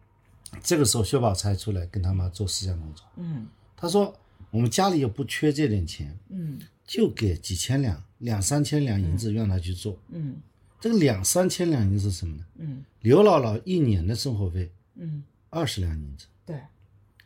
[0.62, 3.06] 这个时候，薛宝钗出来跟他妈做思想工作。
[3.16, 3.48] 嗯
[3.78, 4.14] 他说
[4.52, 9.98] ：“我们家里又不缺这点钱，嗯就给几千两、两三千两银子让他去做。
[10.10, 10.38] 嗯
[10.80, 12.44] 这个两三千两银子是什么呢？
[12.58, 16.60] 嗯刘姥姥一年的生活费嗯，二十两银子，对，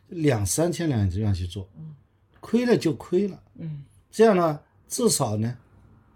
[0.08, 1.94] 两三千两银子让他去做，嗯
[2.40, 3.42] 亏了就亏了。
[3.56, 5.58] 嗯这样呢，至少呢，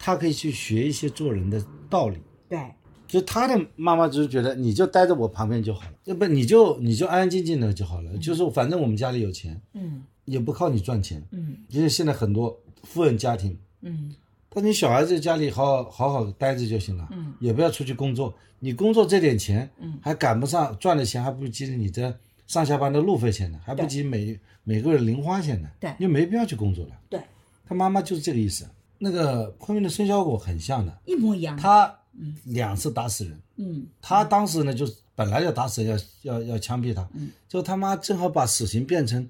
[0.01, 2.17] 他可以去学一些做人的道理。
[2.49, 2.59] 对，
[3.07, 8.17] 就他的妈妈就是觉得你就待在我旁边就好了，要不你就你就安安静静的就好了。
[8.19, 11.23] 就是反正我们家里有钱，嗯也不靠你赚钱。
[11.33, 14.15] 嗯因为现在很多富人家庭，嗯
[14.49, 18.35] 但你小孩子家里好好好好待着就行了，嗯，也不要出去工作。
[18.59, 25.69] 你工作这点钱，嗯，还赶不上赚的钱，还不及你的上下班的路费钱呢，还不及每每个月零花钱呢。
[25.79, 26.93] 对你就没必要去工作了。
[27.09, 27.21] 对，
[27.67, 28.67] 他妈妈就是这个意思。
[29.03, 31.57] 那个昆明的孙小果很像的，一模一样。
[31.57, 31.99] 他
[32.45, 33.87] 两次打死人，嗯。
[34.03, 39.27] 他当时呢就是本来要打死要要要枪毙他，嗯，就他妈正好把死刑变成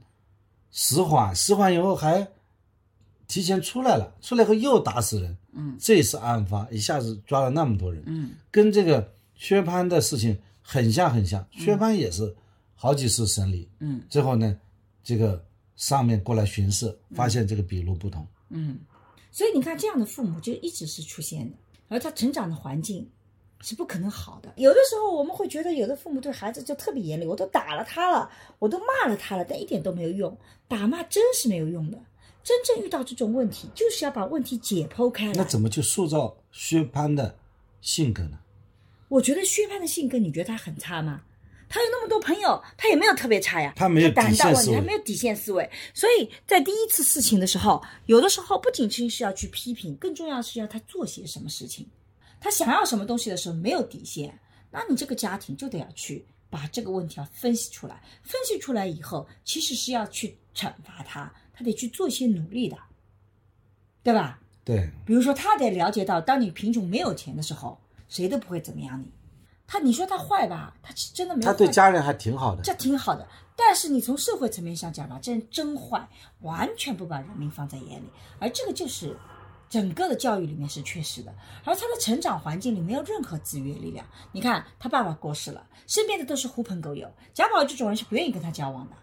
[0.73, 2.27] 死缓，死缓以后还
[3.29, 8.31] 提前出来了，出来后又打死人，嗯，这次案发一下子抓了那么多人，嗯。
[8.51, 12.35] 跟这个薛蟠的事情很像很像，薛蟠也是
[12.75, 14.03] 好几次审理，嗯。
[14.09, 14.59] 最后呢，
[15.05, 15.45] 这个
[15.77, 18.79] 上面过来巡视，发现这个笔录不同，嗯，
[19.31, 21.57] 所以你看，这样的父母就一直是出现的，
[21.89, 23.09] 而他成长的环境
[23.61, 24.53] 是不可能好的。
[24.57, 31.99] 有的时候我们会觉得，有的父母对孩子就特别严厉，我都打了他了，我都骂了他了，但一点都没有用，打骂真是没有用的。
[32.43, 35.33] 真正遇到这种问题，就是要把问题解剖开来。
[35.35, 37.37] 那怎么去塑造薛蟠的
[37.83, 38.39] 性格呢？
[39.09, 41.22] 我觉得薛蟠的性格，你觉得他很差吗？
[41.71, 43.73] 他有那么多朋友，他也没有特别差呀。
[43.77, 45.71] 他没有胆大妄为，底线思维他没有底线思维。
[45.95, 51.89] 所以在第一次事情的时候，有的时候不仅仅是要去批评，更重要的是要他做些什么事情。
[52.41, 54.37] 他想要什么东西的时候没有底线，
[54.73, 58.03] 那你这个家庭就得要去把这个问题要分析出来。
[58.25, 62.77] 分析出来以后，其实是要去惩罚他，他得去做一些努力的，
[64.03, 64.41] 对吧？
[64.64, 69.07] 对，比如说，他得了解到，当你贫穷没有钱的时候，谁都不会怎么样你。
[69.73, 70.75] 他，你说他坏吧？
[70.83, 71.57] 他其实真的没有他。
[71.57, 72.62] 对家人还挺好的。
[72.62, 73.25] 这挺好的。
[73.55, 76.09] 但是你从社会层面上讲吧，这人真坏，
[76.41, 78.11] 完全不把人民放在眼里，
[78.41, 79.16] 而这个就是
[79.68, 81.33] 整个的教育里面是缺失的。
[81.64, 84.05] 而他的成长环境里没有任何制约力量。
[84.33, 88.97] 你看，他爸爸过世了，身边的都是狐朋狗友，贾宝玉这种人是不愿意跟他交往的，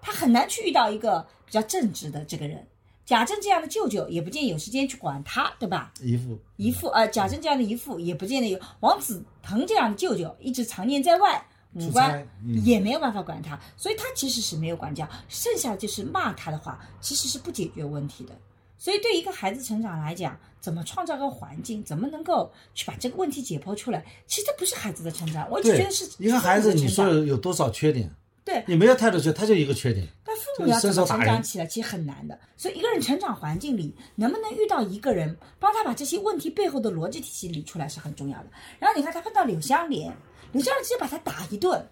[0.00, 2.66] 他很难去遇到一个比较正直的这个人。
[3.06, 5.92] 贾政这样的舅舅也不见有时间去管他，对吧？
[6.00, 12.26] 姨父，姨父呃，贾政这样的姨父也不见得有，王子腾这样的舅舅一直常年在外，五出官
[12.64, 18.32] 也没有办法管他，所以他其实是没有管教，剩下的就是骂他的话，其实是不解决问题的。
[18.78, 28.10] 所以对一个孩子成长来讲，怎么创造个环境，怎么能够去把这个问题解剖出来，其实这不是孩子的成长，我就觉得是一个孩子，你说有多少缺点？
[28.44, 30.06] 对，你没有太多缺，他就一个缺点。
[30.22, 32.38] 但父母要怎么成长起来，其实很难的。
[32.58, 38.46] 所以一个人成长环境里，能不能遇到一个人帮他把这些问题背后的逻辑体系理出来是很重要的。
[38.78, 40.14] 然后你看他碰到柳湘莲，
[40.52, 41.88] 柳湘莲直接把他打一顿，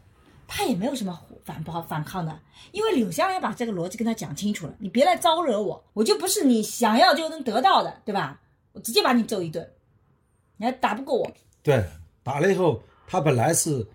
[0.47, 2.39] 他也没有什么反驳反抗的，
[2.73, 8.39] 因为柳湘莲把这个逻辑跟他讲清楚了，你别来招惹我，我就不是你想要就能得到的，对吧？
[8.73, 9.67] 我直接把你揍一顿，
[10.59, 11.31] 你还打不过我，
[11.63, 11.83] 对，
[12.23, 13.87] 打了以后，他本来是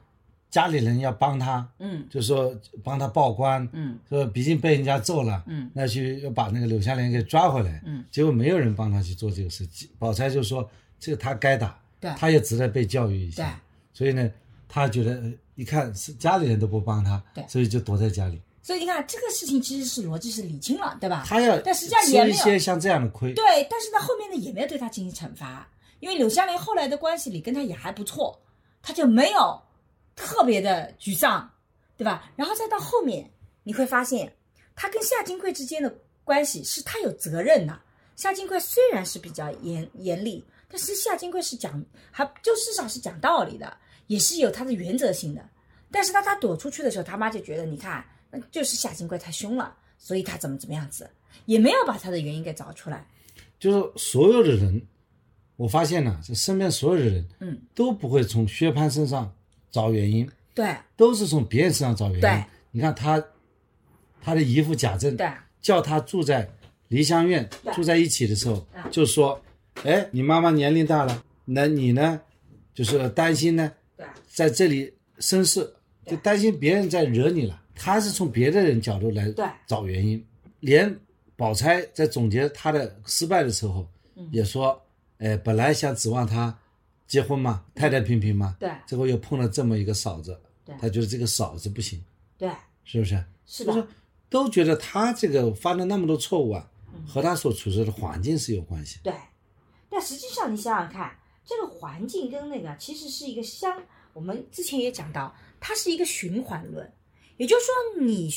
[0.50, 2.06] 家里人要帮他，嗯。
[2.10, 3.98] 就说帮他报官，嗯。
[4.08, 5.70] 说毕竟被人家揍了，嗯。
[5.74, 9.68] 那去要把那个柳湘莲给抓回来，嗯，结果没有人帮他去做这个事，
[10.00, 10.70] 宝钗就说
[11.00, 12.12] 这个他该打，对。
[12.18, 13.36] 他也值得被教育一对。
[13.38, 13.62] 下，
[13.94, 14.30] 所以呢，
[14.68, 17.44] 他觉得呃一看是家里人都不帮他，对。
[17.48, 21.24] 所以就躲在家里，所以你看这个事情其实是逻辑是理清了，对吧？
[21.28, 22.36] 他要但实际上吃也没有。
[22.36, 25.68] 一些像这样的亏，对，但是呢，后面呢也没有对他进行惩罚，
[26.00, 28.40] 因为柳湘莲后来的关系里跟他也还不错，
[28.82, 29.62] 他就没有
[30.18, 31.50] 特别的沮丧，
[31.96, 32.30] 对吧？
[32.36, 33.32] 然后再到后面，
[33.64, 34.36] 你会发现
[34.76, 35.96] 他跟夏金贵之间的
[36.26, 37.80] 关系是他有责任的。
[38.18, 45.50] 夏金贵虽然是比较严严厉，但是夏金贵是讲还就至少是讲道理的，也是有他的原则性的。
[45.92, 51.10] 但是当他躲出去的时候，他妈就觉得你看，那就是夏金贵太凶了，所以他怎么怎么样子，
[51.46, 53.08] 也没有把他的原因给找出来。
[53.60, 54.82] 就是所有的人，
[55.56, 59.34] 我发现呢，这身边所有的人，嗯，都不会从薛蟠身上
[59.72, 60.76] 找原因，对。
[60.96, 62.22] 都是从别人身上找原因。
[62.22, 63.24] 对，你看他，
[64.22, 65.30] 他的姨父贾政对。
[65.62, 66.50] 叫他住在
[66.88, 69.40] 梨香院住在一起的时候嗯，就说
[69.84, 72.22] ：“哎，你妈妈年龄大了，那你呢，
[72.74, 73.72] 就是担心呢，
[74.28, 75.74] 在这里生事，
[76.06, 79.32] 就担心别人在惹你了。”他是从别的人角度来
[79.68, 80.24] 找原因，
[80.62, 80.98] 连
[81.36, 84.28] 宝钗在总结他的失败的时候，嗯。
[84.32, 84.82] 也说
[85.20, 86.58] ：“哎，本来想指望他
[87.08, 92.04] 结婚嘛，太太平平嘛，对最后又碰了这么一个嫂子对，他觉得这个嫂子不行，
[92.38, 92.52] 对，
[92.84, 93.24] 是不是？
[93.46, 93.88] 是就是的，
[94.30, 99.00] 都觉得他这个犯了那么多错误啊，嗯和他所处的环境是有关系。
[99.02, 99.14] 对。
[99.90, 103.82] 但实际上，你想想看，这个环境跟那个其实是一个相，
[104.12, 106.92] 我们之前也讲到，它是一个循环论。
[107.38, 108.30] 也就是说你，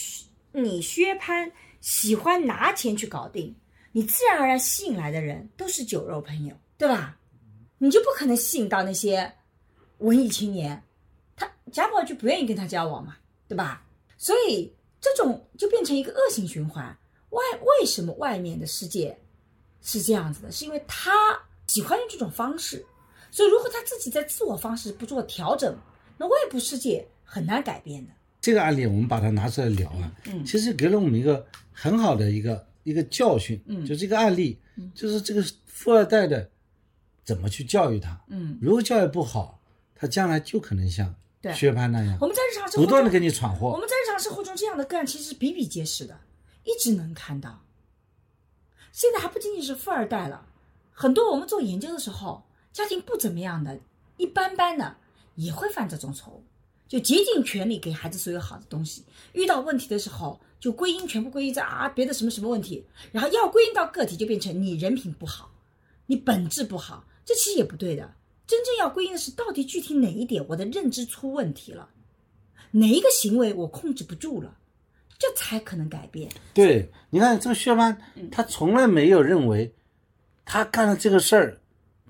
[0.53, 1.51] 你薛蟠
[1.81, 3.53] 喜欢拿钱去搞定，
[3.91, 7.19] 你自然而然吸引来的人都是酒肉朋友，对吧？
[7.83, 9.33] 你就不可能吸引到那些
[9.99, 10.83] 文艺青年，
[11.35, 13.17] 他贾宝玉就不愿意跟他交往嘛，
[13.49, 13.83] 对吧？
[14.19, 14.71] 所以
[15.01, 16.85] 这种就变成一个恶性循环。
[17.31, 19.19] 外为什么外面的世界
[19.81, 20.53] 是这样子的？
[20.53, 21.11] 是因为他
[21.69, 22.85] 喜欢用这种方式，
[23.31, 25.75] 所以如果他自己在自我方式不做调整，
[26.19, 28.13] 那外部世界很难改变的。
[28.43, 36.51] 这个案例我们把它拿出来聊啊，嗯其实给了我们一个很好的一个一个教训，嗯就这个案例，嗯就是这个富二代的
[37.31, 38.59] 怎么去教育他，嗯。
[38.61, 39.61] 如果教育不好，
[39.95, 41.55] 他将来就可能像对。
[41.55, 43.69] 薛蟠那样，我们在日常生活中不断的给你闯祸。
[43.69, 43.79] 我。
[43.79, 46.19] 们在日常生活中这样的个案其实比比皆是的，
[46.65, 47.63] 一直能看到。
[48.91, 50.45] 现在还不仅仅是富二代了，
[50.91, 53.79] 很多我们做研究的时候，家庭不怎么样的、
[54.17, 54.97] 一般般的，
[55.37, 56.43] 也会犯这种错误，
[56.89, 59.05] 就竭尽全力给孩子所有好的东西，
[59.35, 65.53] 遇到问题的时候就归因全部归因在啊别的什么什么问题，然后要归因到个体就变成你人品不好，
[66.07, 68.13] 你本质不好，这其实也不对的。
[68.45, 71.89] 真正要归因的是到底具体哪一点我的认知出问题了。
[72.73, 74.57] 哪一个行为我控制不住了，
[75.17, 76.29] 这才可能改变。
[76.53, 77.97] 对，你看这个薛蟠，
[78.33, 79.73] 他从来没有认为
[80.45, 81.61] 他干了这个事儿，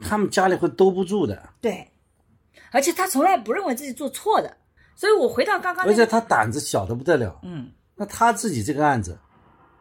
[0.01, 1.91] 他们家里会兜不住的，对，
[2.71, 4.57] 而且他从来不认为自己做错的。
[4.97, 7.39] 所以我回到刚刚、那个，而且他胆子小的不得了。
[7.43, 9.19] 嗯，那他自己这个案子，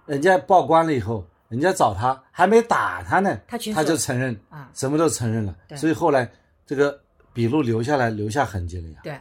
[0.05, 5.55] 人家报关了以后，人家找他还没打他呢，他他就承认啊什么都承认了。
[5.67, 6.31] 对所以后来
[6.65, 6.99] 这个
[7.33, 8.99] 笔录留下来，留下痕迹了呀。
[9.03, 9.19] 对，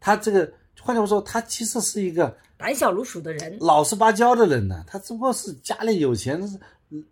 [0.00, 6.58] 他这个换句话说，他其实是一个胆小如鼠的人，老实巴交的人呢，他只不过是家里有钱，是
[6.88, 7.04] 嗯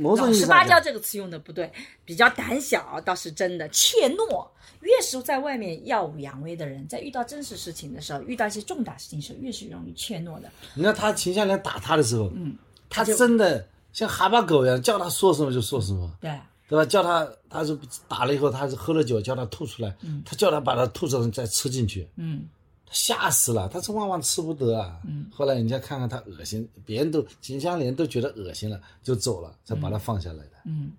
[0.00, 1.72] 某种老意义上讲实巴交这个词用的不对，
[2.04, 4.46] 比较胆小倒是真的，怯懦。
[4.80, 10.50] 越是在外面耀武扬威的人，在遇到真实事情的时候，遇到一些重大事情的时候，越是容易怯懦的。
[10.74, 12.54] 你看他秦香莲打他的时候，嗯，
[12.90, 16.38] 他就真的像哈巴狗一样，叫他说什么就说什么，对，
[16.68, 16.84] 对吧？
[16.84, 22.46] 叫他，他是打了以后，他是喝了酒，叫他吐出来，他叫他把他吐出来再吃进去，嗯，
[22.84, 25.00] 他吓死了，他是万万吃不得啊。
[25.06, 30.52] 嗯，后来人家看看他恶心，别人都秦香莲都觉得恶心了，就走了，才把他放下来的。
[30.66, 30.92] 嗯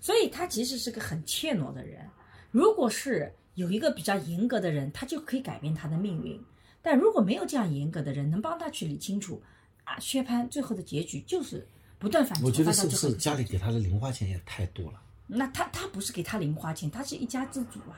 [0.00, 2.08] 所以他其实是个很怯懦的人。
[2.50, 6.40] 如果是有一个比较严格的人，他就可以改变他的命运。
[6.80, 9.42] 但如果没有这样严格的人，能帮他去理清楚
[9.84, 11.66] 啊，薛蟠最后的结局就是
[12.00, 12.44] 不断反击。
[12.44, 15.00] 我觉得是不是家里给他的零花钱也太多了？
[15.28, 17.94] 那他他不是给他零花钱，他是一家之主啊！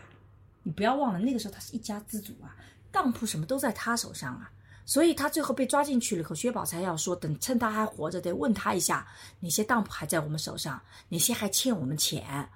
[0.62, 2.54] 你不要忘了，那个时候他是一家之主啊，
[2.90, 4.50] 当铺什么都在他手上啊。
[4.84, 9.06] 所以他最后被抓进去了以后，薛宝钗要说，等趁他还活着，得问他一下
[9.38, 12.48] 哪些当铺还在我们手上，哪些还欠我们钱，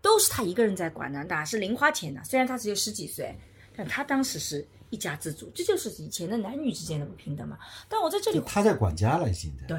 [0.00, 2.22] 都是他一个人在管的，哪是零花钱呢？
[2.24, 3.38] 虽然他只有十几岁，
[3.76, 7.58] 但他当时是一家之主，这就是以前的男女之间的不平等嘛。
[7.86, 9.66] 但我在这里他在管家了，已经在。
[9.66, 9.78] 对，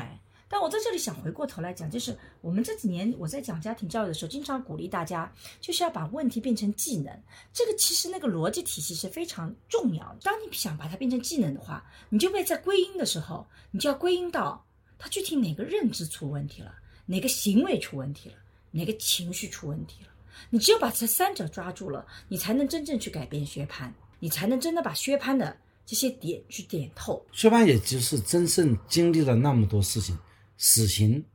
[0.49, 5.31] 但我在这里想回过头来讲，就是我们这几年我在讲家庭教育的时候，经常鼓励大家，
[5.61, 7.15] 就是要把问题变成技能。
[7.53, 10.17] 这个其实那个逻辑体系是非常重要的。
[10.23, 14.65] 当你想把它变成技能的话，你就会在归因的时候，你就要归因到
[14.97, 16.73] 他具体哪个认知出问题了，
[17.05, 18.35] 哪个行为出问题了，
[18.71, 20.09] 哪个情绪出问题了。
[20.49, 27.23] 你只有把这三者抓住了，你才能真正去改变薛蟠，你才能真的把薛蟠的这些点去点透。
[27.31, 30.17] 薛蟠也就是真正经历了那么多事情，
[30.59, 31.25] 死刑、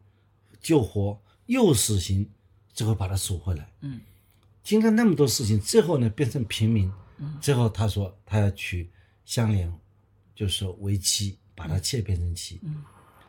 [0.60, 2.30] 救活又死刑，
[2.72, 3.68] 最后把他赎回来。
[3.80, 4.00] 嗯，
[4.62, 6.88] 经历那么多事情，最后呢变成平民。
[7.16, 8.88] 嗯，最后他说他要娶
[9.24, 9.72] 香莲，
[10.34, 12.60] 就是说为妻，把他妾变成妻。
[12.62, 12.82] 嗯，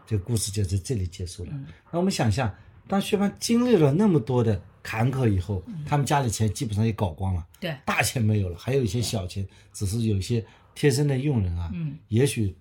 [0.06, 1.52] 这个故事就在这里结束了。
[1.92, 2.54] 那我们想象，
[2.88, 7.48] 当薛蟠经历了那么多的坎坷以后，他们家里钱基本上也搞光了。
[7.60, 12.54] 对，大钱没有了，还有一些小钱，只是有一些贴身的佣人啊，嗯，也许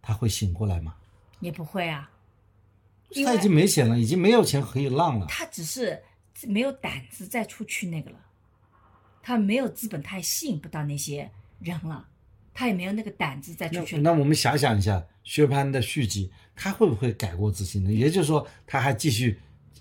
[0.00, 0.94] 他会醒过来嘛。
[1.40, 2.19] 也不会啊，因
[3.24, 5.26] 他已经没钱了，已经没有钱可以浪了。
[5.28, 6.02] 他只是
[6.46, 8.18] 没有胆子再出去那个了，
[9.22, 11.30] 他没有资本，他也吸引不到那些
[11.60, 12.08] 人了，
[12.54, 14.02] 他也没有那个胆子再出去了。
[14.02, 17.92] 那我们想想一下，薛蟠的续集，他会不会改过自新呢？
[17.92, 19.40] 也就是说，他还继续，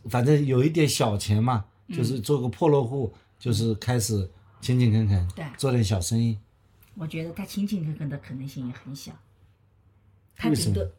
[0.09, 6.37] 反正有一点小钱嘛，嗯就是做个破落户，就是开始勤勤恳恳，对做点小生意。
[6.95, 9.13] 我觉得他勤勤恳恳的可能性也很小，
[10.35, 10.91] 他为什么顶多，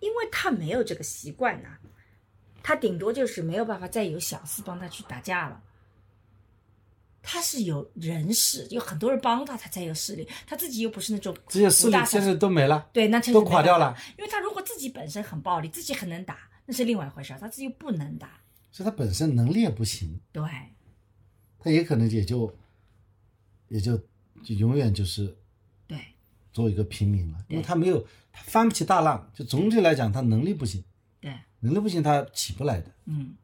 [0.00, 1.78] 因为他没有这个习惯呐、
[2.62, 5.62] 他顶多就是没有办法再有小厮帮他去打架了。
[7.20, 10.26] 他是有人事，有很多人帮他，他才有势力。
[10.46, 13.94] 他自己又不是那种这些势力现在都没了，对，那都垮掉了。
[14.16, 17.38] 因为他如果自己本身很暴力，自己很能打，那是另外一回事儿。
[17.38, 18.40] 他自己又不能打，
[18.70, 20.42] 所以他本身能力也不行，对
[21.58, 22.56] 他也可能也就
[23.68, 23.98] 也就
[24.42, 25.36] 就永远就是对
[26.58, 29.30] 做一个平民了，因为他没有他翻不起大浪。
[29.32, 30.82] 就总体来讲，他能力不行，
[31.20, 33.36] 对，能力不行，他起不来的，嗯，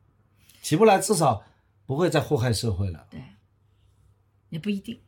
[0.60, 1.44] 起不来，至少
[1.86, 3.06] 不会再祸害社会了。
[3.08, 3.22] 对，
[4.48, 4.98] 也不一定。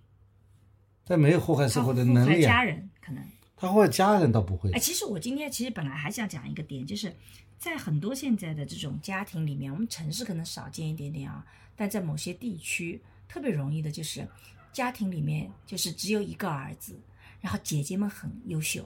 [1.05, 3.25] 但没有祸害社会的能力啊，人可能。
[3.57, 4.79] 他祸害家人倒不会哎，。
[4.79, 7.13] 其实我今天其实本来还想讲一个点，就是
[7.59, 11.45] 在很多现在的这种家庭里面，我们城市可能少见一点点啊，
[11.75, 14.29] 但在某些地区特别容易的就是
[14.73, 17.01] 家庭里面就是只有一个儿子，
[17.47, 18.85] 然后姐姐们很优秀，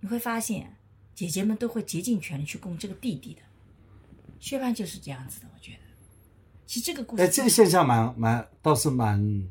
[0.00, 0.76] 你会发现
[1.14, 3.40] 姐姐们都会竭尽全力去供这个弟弟的。
[4.38, 5.78] 薛蟠就是这样子的，我觉得。
[6.66, 9.50] 其实这个故事，哎，这个现象蛮蛮倒是蛮，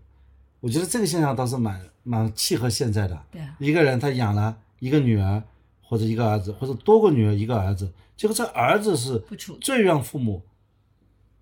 [0.60, 3.26] 我觉得这个现象倒是蛮蛮契合现在的。
[3.32, 5.42] 对啊，一个人他养了一个女儿
[5.82, 9.20] 或者一个儿子，或者多个女儿一个儿子，结果这儿子是
[9.60, 10.44] 最让父母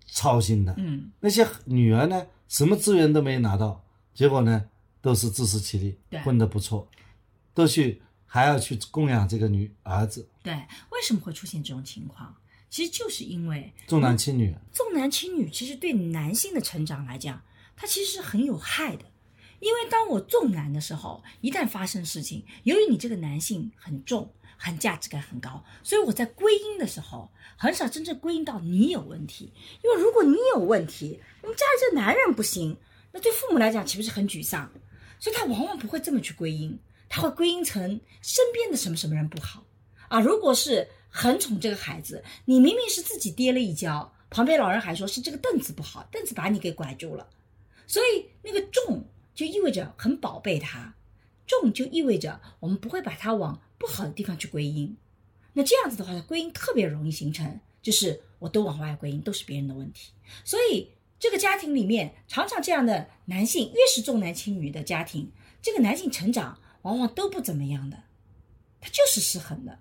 [0.06, 0.74] 操心的。
[0.78, 3.84] 嗯，那些女儿呢，什么资源都没拿到，
[4.14, 4.64] 结果呢，
[5.04, 6.88] 都是自食其力对，混得不错，
[7.52, 12.34] 都去还要去供养这个女儿子，对，为什么会出现这种情况？
[12.70, 14.56] 其实就是因为重男轻女。
[14.72, 17.42] 重男轻女，其实对男性的成长来讲，
[17.76, 19.04] 它其实是很有害的。
[19.60, 29.52] 因为当我重男的时候，一旦发生事情，由于你这个男性很重，很价值感很高，所以我在归因的时候，很少真正归因到你有问题。
[29.82, 32.76] 因为如果你有问题，我们家里这男人不行，
[33.12, 34.72] 那对父母来讲岂不是很沮丧？
[35.24, 39.64] 所以他往往不会这么去归因，他会归因成身边的什么什么人不好
[40.08, 40.20] 啊。
[40.20, 47.26] 如果是很宠这个孩子，你明明是自己跌了一跤，旁边老人还说是这个凳子不好，凳子把你给拐住了，
[47.86, 49.02] 所以那个重
[49.34, 50.94] 就意味着很宝贝他，
[51.46, 54.94] 重就意味着我们不会把他往不好的地方去归因。
[55.54, 60.12] 那这样子的话，归因特别容易形成，就是我都往外归因，都是别人的问题。
[60.44, 60.90] 所以
[61.24, 67.96] 这个家庭里面，常常这样的男性越是重男轻女的家庭，这个男性成长往往都不怎么样的，
[68.78, 69.78] 他就是失衡的。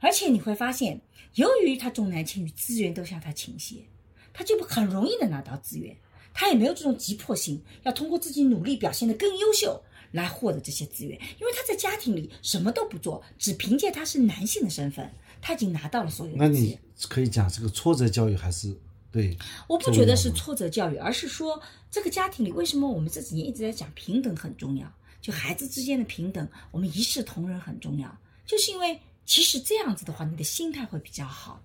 [0.00, 1.00] 而且你会发现，
[1.34, 3.86] 由于他重男轻女，资源都向他倾斜，
[4.32, 5.96] 他就很容易的拿到资源，
[6.34, 15.08] 他也没有这种急迫性，要通过自己努力表现得更优秀来获得这些资源，因为他在家庭里什么都不做，只凭借他是男性的身份，
[15.40, 16.80] 他已经拿到了所有那你的资源。
[17.08, 18.76] 可以讲这个挫折教育还是
[19.16, 19.36] 对？
[19.66, 21.60] 我不觉得是挫折教育，而是说
[21.90, 31.62] 这个家庭里为什么我们这几年一直在讲平等很重要，就孩子之间的平等，我们一视同仁很重要，就是因为其实这样子的话，你的心态会比较好。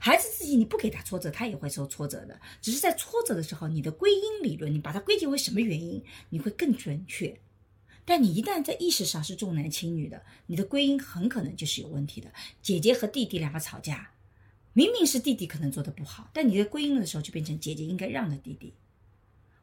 [0.00, 7.36] 孩子自己你不给他挫折，他也会受挫折的，只是在挫折的时候，你的归因理论，你把它归结为什么原因，你会更准确。
[8.04, 12.32] 但你一旦在意识上是重男轻女的，你的归因很可能就是有问题的。
[12.62, 14.08] 姐姐和弟弟两个吵架，
[14.78, 18.72] 明明是弟弟可能做的不好，但你在归因的时候就变成姐姐应该让着弟弟，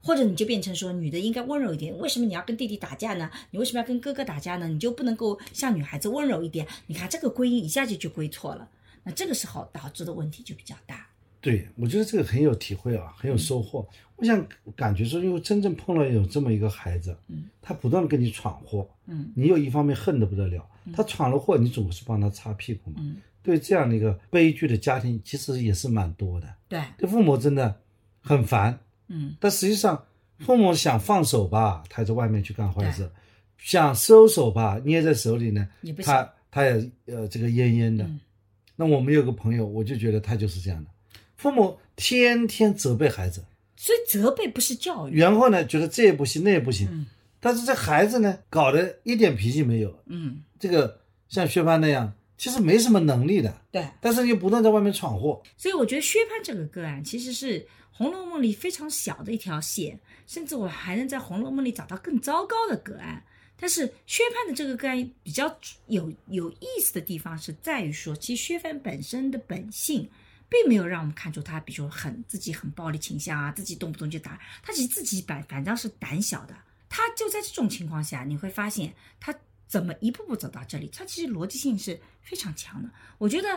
[0.02, 1.98] 或者你就变成说女的应该温柔一点。
[2.00, 3.32] 为什么你要跟弟弟打架呢？
[3.52, 4.68] 你为什么要跟哥哥打架呢？
[4.68, 6.68] 你就不能够像女孩子温柔一点？
[6.88, 8.70] 你看这个归因一下就就归错了，
[9.06, 11.08] 那这个时候导致的问题就比较大。
[11.40, 13.88] 对，我觉得这个很有体会啊，很有收获。
[14.18, 14.46] 我想
[14.76, 22.98] 感觉说，因为真正碰到有这么一个孩子，嗯，他不断的跟你闯祸，嗯你有一方面恨得不得了，他闯了祸，你总是帮他擦屁股嘛。
[23.00, 26.54] 嗯，对这样的一个悲剧的家庭，其实也是蛮多的。
[26.68, 27.80] 对，这父母真的
[28.22, 28.78] 很烦，
[29.08, 30.04] 嗯但实际上
[30.40, 33.06] 父母想放手吧，他在外面去干坏事；
[33.58, 35.68] 想收手吧，捏在手里呢。
[36.04, 38.04] 他他也呃这个奄奄的。
[38.04, 38.20] 嗯
[38.78, 40.90] 那我们有个朋友，我就觉得他就是这样的，
[41.38, 43.42] 父母天天责备孩子，
[43.78, 45.18] 所以责备不是教育。
[45.18, 47.06] 然后呢觉得这也不行那也不行，嗯
[47.40, 53.88] 但是这孩子呢搞得一点脾气没有，嗯，这个像薛蟠那样，其实没什么能力的，对。
[54.02, 57.62] 但是又不断在外面闯祸，所以我觉得薛蟠这个个案其实是
[57.92, 63.24] 《红楼梦》里非常小的一条线，甚至我还能在《红楼梦》里找到更糟糕的个案。
[63.58, 65.58] 但是薛蟠的这个个案比较
[65.88, 70.10] 有有意思的地方是在于说，其实薛蟠本身的本性
[70.50, 76.56] 并没有让我们看出他，比如说很自己很暴力倾向啊，自己动不动就打，他其实自己反反倒是胆小的。
[76.90, 79.34] 他就在这种情况下，你会发现他
[79.68, 82.90] 怎么一步步走到这里，他其实逻辑性是非常强的。
[83.18, 83.48] 我觉得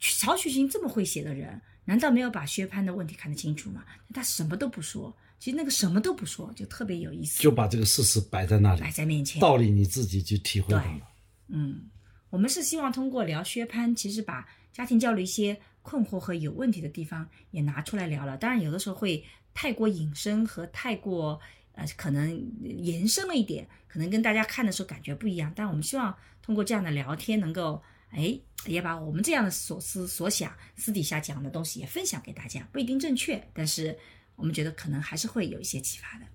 [0.00, 3.84] 曹雪芹这么会写的人，难道没有把薛蟠的问题看得清楚吗？
[4.14, 9.40] 他什么都不说，其实那个什么都不说就特别有意思，就把这个事实摆在那里摆，在面前。
[9.40, 11.00] 道理你自己去体会到了。
[11.48, 11.90] 嗯，
[12.30, 18.36] 我们是希望通过聊薛蟠，其实把家庭教育一些困惑和有问题的地方也拿出来聊了。
[18.36, 21.40] 当然，有的时候会太过隐身和太过
[21.76, 25.52] 呃，可能延伸了一点，可能跟大家看的时候感觉不一样。
[25.54, 26.12] 但我们希望
[26.42, 33.96] 通过这样的聊天，能够哎，也把我们这样的所思所想，私底下讲的东西也分享给大家，不一定正确，但是
[34.34, 36.26] 我们觉得可能还是会有一些启发的。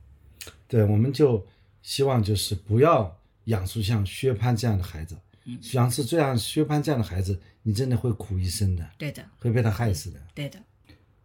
[0.68, 1.46] 对，我们就
[1.82, 10.20] 希望就是不要养出像薛蟠这样的孩子，嗯养出这样薛蟠这样的孩子，你真的会苦一生的，对的，会被他害死的。
[10.36, 10.60] 对的，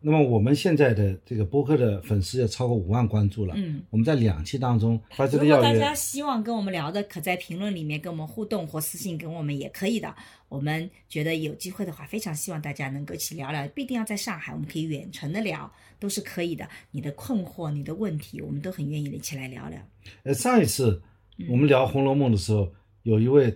[0.08, 3.82] 那么我们现在的这个播客的粉丝也超过五万关注了，嗯。
[3.90, 4.92] 我们在两期当中
[5.32, 10.14] 如果大家希望跟我们聊的，可在评论里面跟我们互动或私信跟我们也可以的。
[10.48, 16.68] 我们觉得有机会的话，非常希望大家能够一起聊聊，不一定要在上海，我们可以远程的聊，都是可以的。
[16.92, 19.76] 你的困惑、你的问题，我们都很愿意一起来聊聊。
[20.22, 21.02] 呃，上一次
[21.38, 23.52] 嗯我们聊《红楼梦》的时候，有一位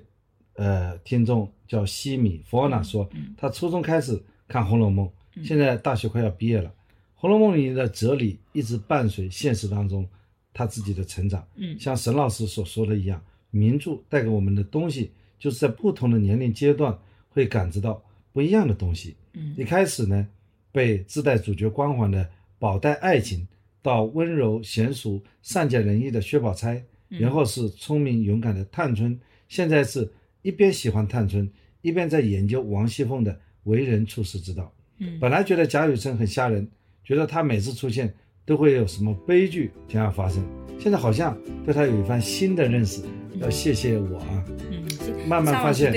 [0.55, 5.07] 呃听众叫西米佛娜说，嗯他初中开始看《红楼梦》，
[5.45, 6.69] 现在大学快要毕业了，
[7.15, 10.09] 《红楼梦》里的哲理一直伴随现实当中
[10.53, 11.47] 他自己的成长。
[11.57, 16.97] 嗯像沈老师所说的一样，名著带给我们的东西，就是在不同的年龄阶段
[17.29, 19.17] 会感知到不一样的东西。
[19.33, 20.27] 嗯一开始呢，
[20.73, 22.29] 被自带主角光环的
[22.59, 23.47] 宝黛爱情，
[23.83, 29.19] 到温柔娴熟、善解人意的薛宝钗，嗯然后是聪明勇敢的探春，
[29.49, 30.11] 现在是
[30.43, 34.73] 一边喜欢探春，一边在研究王熙凤的为人处事之道。
[35.01, 36.69] 嗯本来觉得贾雨村很吓人，
[37.05, 38.15] 觉得他每次出现
[38.47, 40.45] 都会有什么悲剧将要发生，
[40.79, 43.03] 现在好像对他有一番新的认识。
[43.41, 44.45] 要谢谢我啊！
[44.71, 44.85] 嗯，
[45.27, 45.91] 慢慢发现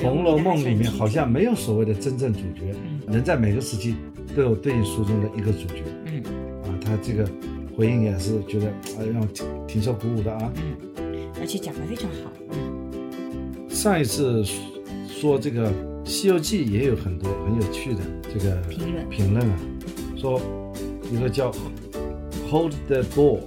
[0.00, 2.74] 红楼梦》里面好像没有所谓的真正主角，
[3.06, 3.94] 嗯人在每个时期
[4.34, 6.20] 都有对应书中的一个主角嗯
[6.64, 6.74] 啊。
[6.84, 7.28] 他这个
[7.76, 8.66] 回应也是觉得
[8.98, 10.52] 哎让我挺挺受鼓舞的啊。
[10.56, 12.32] 嗯，而且讲得非常好。
[12.50, 14.42] 嗯上一次
[15.06, 15.70] 说这个
[16.04, 18.00] 《西游记》也有很多很有趣的
[18.32, 19.58] 这个评论评论啊，
[20.16, 20.40] 说
[21.10, 21.50] 一个叫
[22.50, 23.40] Hold the Ball，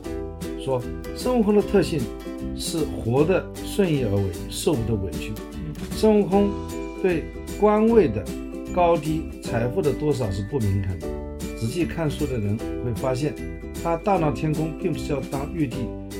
[0.63, 0.81] 说
[1.15, 1.99] 孙悟空的特性
[2.57, 5.31] 是活得顺意而为，受不得委屈。
[5.53, 6.49] 嗯孙悟空
[7.01, 7.23] 对
[7.59, 8.23] 官位的
[8.73, 11.07] 高低、财富的多少是不敏感的。
[11.57, 13.33] 仔细看书的人会发现，
[13.81, 15.77] 他大闹天宫并不是要当玉帝，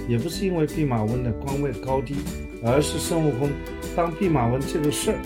[0.08, 2.16] 也不是因为弼马温的官位高低，
[2.64, 3.50] 而是孙悟空
[3.96, 5.18] 当弼马温这个事儿，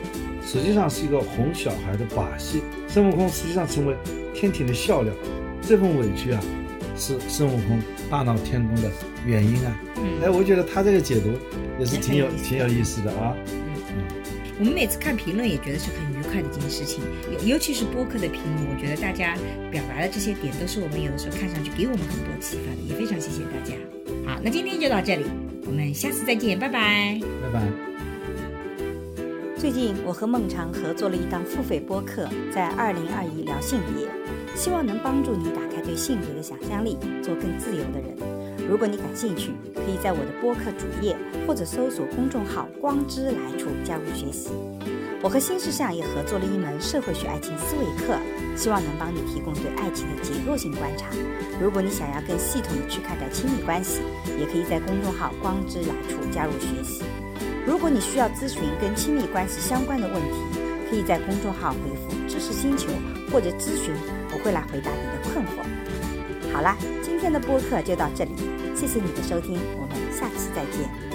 [0.52, 2.64] 实际上是一个哄小孩的把戏。
[2.88, 3.96] 孙悟空实际上成为
[4.34, 5.14] 天庭的笑料，
[5.62, 6.42] 这份委屈啊，
[6.98, 7.80] 是孙悟空
[8.10, 8.90] 大闹天宫的
[9.28, 9.80] 原因啊。
[9.98, 11.30] 哎，嗯，我觉得他这个解读
[11.80, 13.36] 也是挺有挺有意思的啊。
[14.58, 19.38] 我们每次看评论也觉得是很愉快的一件事情，尤尤其是播客的评论，我觉得大家
[19.70, 23.76] 表达的这些点都是我们有的时候看上去给我们很多启发的，也非常谢谢大家。
[24.26, 25.26] 好，那今天就到这里，
[25.68, 27.22] 我们下次再见，拜拜。
[27.22, 27.89] 拜拜。
[29.60, 34.08] 最近我和孟常合作了一档付费播客，在二零二一聊性别，
[34.56, 38.16] 希望能帮助你打开对性别的想象力，做更自由的人。
[38.70, 41.14] 如果你感兴趣，可以在我的播客主页
[41.46, 44.48] 或者搜索公众号“光之来处”加入学习。
[45.22, 48.16] 我和新世相也合作了一门社会学爱情思维课，
[48.56, 51.08] 希望能帮你提供对爱情的结构性观察。
[51.62, 54.00] 如果你想要更系统的去看待亲密关系，
[54.40, 57.04] 也可以在公众号“光之来处”加入学习。
[57.70, 60.60] 如果你需要咨询跟亲密关系相关的问题，
[60.90, 62.88] 可以在公众号回复“知识星球”
[63.32, 63.94] 或者咨询，
[64.34, 66.52] 我会来回答你的困惑。
[66.52, 68.32] 好啦，今天的播客就到这里，
[68.76, 71.09] 谢谢你的收听，我们下期再见。